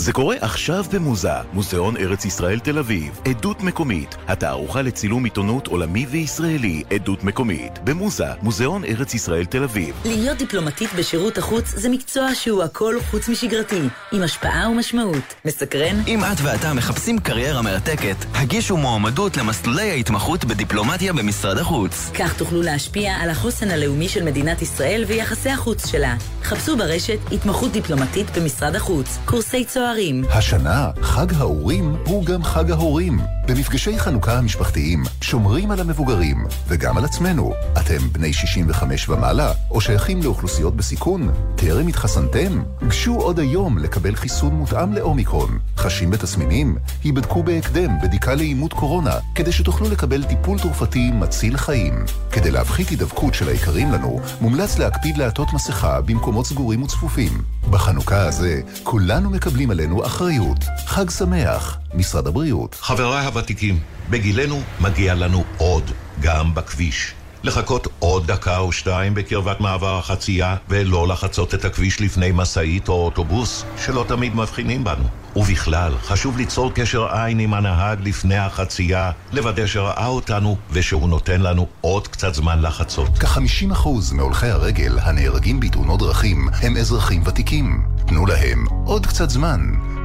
זה 0.00 0.12
קורה 0.12 0.36
עכשיו 0.40 0.84
במוזה, 0.92 1.32
מוזיאון 1.52 1.96
ארץ 1.96 2.24
ישראל 2.24 2.58
תל 2.58 2.78
אביב, 2.78 3.20
עדות 3.24 3.62
מקומית, 3.62 4.16
התערוכה 4.28 4.82
לצילום 4.82 5.24
עיתונות 5.24 5.66
עולמי 5.66 6.06
וישראלי, 6.10 6.82
עדות 6.90 7.24
מקומית, 7.24 7.78
במוזה, 7.84 8.26
מוזיאון 8.42 8.84
ארץ 8.84 9.14
ישראל 9.14 9.44
תל 9.44 9.62
אביב. 9.62 9.94
להיות 10.04 10.38
דיפלומטית 10.38 10.90
בשירות 10.98 11.38
החוץ 11.38 11.64
זה 11.68 11.88
מקצוע 11.88 12.34
שהוא 12.34 12.62
הכל 12.62 12.94
חוץ 13.10 13.28
משגרתי, 13.28 13.80
עם 14.12 14.22
השפעה 14.22 14.68
ומשמעות. 14.70 15.34
מסקרן? 15.44 15.96
אם 16.06 16.24
את 16.24 16.36
ואתה 16.42 16.74
מחפשים 16.74 17.18
קריירה 17.18 17.62
מרתקת, 17.62 18.16
הגישו 18.34 18.76
מועמדות 18.76 19.36
למסלולי 19.36 19.90
ההתמחות 19.90 20.44
בדיפלומטיה 20.44 21.12
במשרד 21.12 21.58
החוץ. 21.58 22.10
כך 22.14 22.36
תוכלו 22.38 22.62
להשפיע 22.62 23.12
על 23.12 23.30
החוסן 23.30 23.70
הלאומי 23.70 24.08
של 24.08 24.24
מדינת 24.24 24.62
ישראל 24.62 25.04
ויחסי 25.06 25.50
החוץ 25.50 25.86
שלה. 25.86 26.16
חפשו 26.42 26.76
ברשת 26.76 27.18
התמחות 27.32 27.72
דיפלומטית 27.72 28.26
במשרד 28.36 28.76
החוץ, 28.76 29.18
קורסי 29.24 29.56
צוערים. 29.88 30.24
השנה, 30.30 30.90
חג 31.00 31.26
האורים 31.34 31.96
הוא 32.06 32.24
גם 32.24 32.44
חג 32.44 32.70
ההורים. 32.70 33.37
במפגשי 33.48 33.98
חנוכה 33.98 34.38
המשפחתיים 34.38 35.02
שומרים 35.20 35.70
על 35.70 35.80
המבוגרים 35.80 36.46
וגם 36.68 36.98
על 36.98 37.04
עצמנו. 37.04 37.52
אתם 37.80 37.98
בני 38.12 38.32
65 38.32 39.08
ומעלה 39.08 39.52
או 39.70 39.80
שייכים 39.80 40.22
לאוכלוסיות 40.22 40.76
בסיכון? 40.76 41.30
טרם 41.56 41.86
התחסנתם? 41.86 42.62
גשו 42.88 43.14
עוד 43.14 43.38
היום 43.38 43.78
לקבל 43.78 44.14
חיסון 44.14 44.54
מותאם 44.54 44.92
לאומיקרון. 44.92 45.58
חשים 45.76 46.10
בתסמינים? 46.10 46.78
היבדקו 47.04 47.42
בהקדם 47.42 47.90
בדיקה 48.02 48.34
לאימות 48.34 48.72
קורונה 48.72 49.14
כדי 49.34 49.52
שתוכלו 49.52 49.90
לקבל 49.90 50.24
טיפול 50.24 50.58
תרופתי 50.58 51.10
מציל 51.10 51.56
חיים. 51.56 52.04
כדי 52.32 52.50
להפחית 52.50 52.88
הידבקות 52.88 53.34
של 53.34 53.48
היקרים 53.48 53.92
לנו, 53.92 54.20
מומלץ 54.40 54.78
להקפיד 54.78 55.16
לעטות 55.16 55.52
מסכה 55.52 56.00
במקומות 56.00 56.46
סגורים 56.46 56.82
וצפופים. 56.82 57.42
בחנוכה 57.70 58.26
הזה 58.26 58.60
כולנו 58.82 59.30
מקבלים 59.30 59.70
עלינו 59.70 60.06
אחריות. 60.06 60.64
חג 60.86 61.10
שמח, 61.10 61.78
משרד 61.94 62.26
הבריאות. 62.26 62.76
חבריי 62.80 63.26
הוותיקים, 63.26 63.78
בגילנו 64.10 64.60
מגיע 64.80 65.14
לנו 65.14 65.44
עוד, 65.58 65.90
גם 66.20 66.54
בכביש. 66.54 67.14
לחכות 67.42 67.86
עוד 67.98 68.26
דקה 68.26 68.58
או 68.58 68.72
שתיים 68.72 69.14
בקרבת 69.14 69.60
מעבר 69.60 69.98
החצייה, 69.98 70.56
ולא 70.68 71.08
לחצות 71.08 71.54
את 71.54 71.64
הכביש 71.64 72.00
לפני 72.00 72.30
משאית 72.34 72.88
או 72.88 73.04
אוטובוס, 73.04 73.64
שלא 73.84 74.04
תמיד 74.08 74.34
מבחינים 74.36 74.84
בנו. 74.84 75.04
ובכלל, 75.36 75.92
חשוב 76.02 76.36
ליצור 76.36 76.72
קשר 76.74 77.06
עין 77.16 77.38
עם 77.38 77.54
הנהג 77.54 77.98
לפני 78.02 78.36
החצייה, 78.36 79.10
לוודא 79.32 79.66
שראה 79.66 80.06
אותנו 80.06 80.56
ושהוא 80.70 81.08
נותן 81.08 81.40
לנו 81.40 81.66
עוד 81.80 82.08
קצת 82.08 82.34
זמן 82.34 82.62
לחצות. 82.62 83.18
כ-50% 83.18 83.88
מהולכי 84.12 84.46
הרגל 84.46 84.98
הנהרגים 84.98 85.60
בתאונות 85.60 86.00
דרכים 86.00 86.48
הם 86.62 86.76
אזרחים 86.76 87.22
ותיקים. 87.26 87.82
תנו 88.06 88.26
להם 88.26 88.64
עוד 88.84 89.06
קצת 89.06 89.30
זמן. 89.30 89.60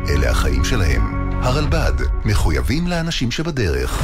אלה 0.09 0.31
החיים 0.31 0.63
שלהם. 0.65 1.22
הרלב"ד, 1.43 1.93
מחויבים 2.25 2.87
לאנשים 2.87 3.31
שבדרך. 3.31 4.03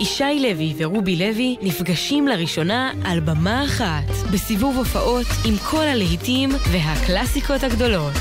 ישי 0.00 0.40
לוי 0.40 0.74
ורובי 0.78 1.16
לוי 1.16 1.56
נפגשים 1.62 2.28
לראשונה 2.28 2.92
על 3.04 3.20
במה 3.20 3.64
אחת, 3.64 4.10
בסיבוב 4.32 4.76
הופעות 4.76 5.26
עם 5.44 5.54
כל 5.70 5.84
הלהיטים 5.84 6.50
והקלאסיקות 6.70 7.62
הגדולות. 7.62 8.12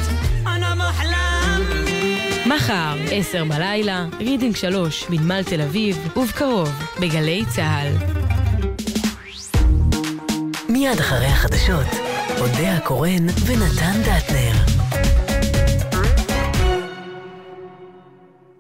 מחר, 2.45 2.95
עשר 3.11 3.45
בלילה, 3.45 4.05
רידינג 4.19 4.55
שלוש, 4.55 5.05
בנמל 5.09 5.43
תל 5.43 5.61
אביב, 5.61 6.17
ובקרוב, 6.17 6.69
בגלי 7.01 7.43
צה"ל. 7.55 7.93
מיד 10.69 10.99
אחרי 10.99 11.27
החדשות, 11.27 11.87
אודיה 12.39 12.77
קורן 12.77 13.27
ונתן 13.45 14.01
דטנר. 14.01 14.70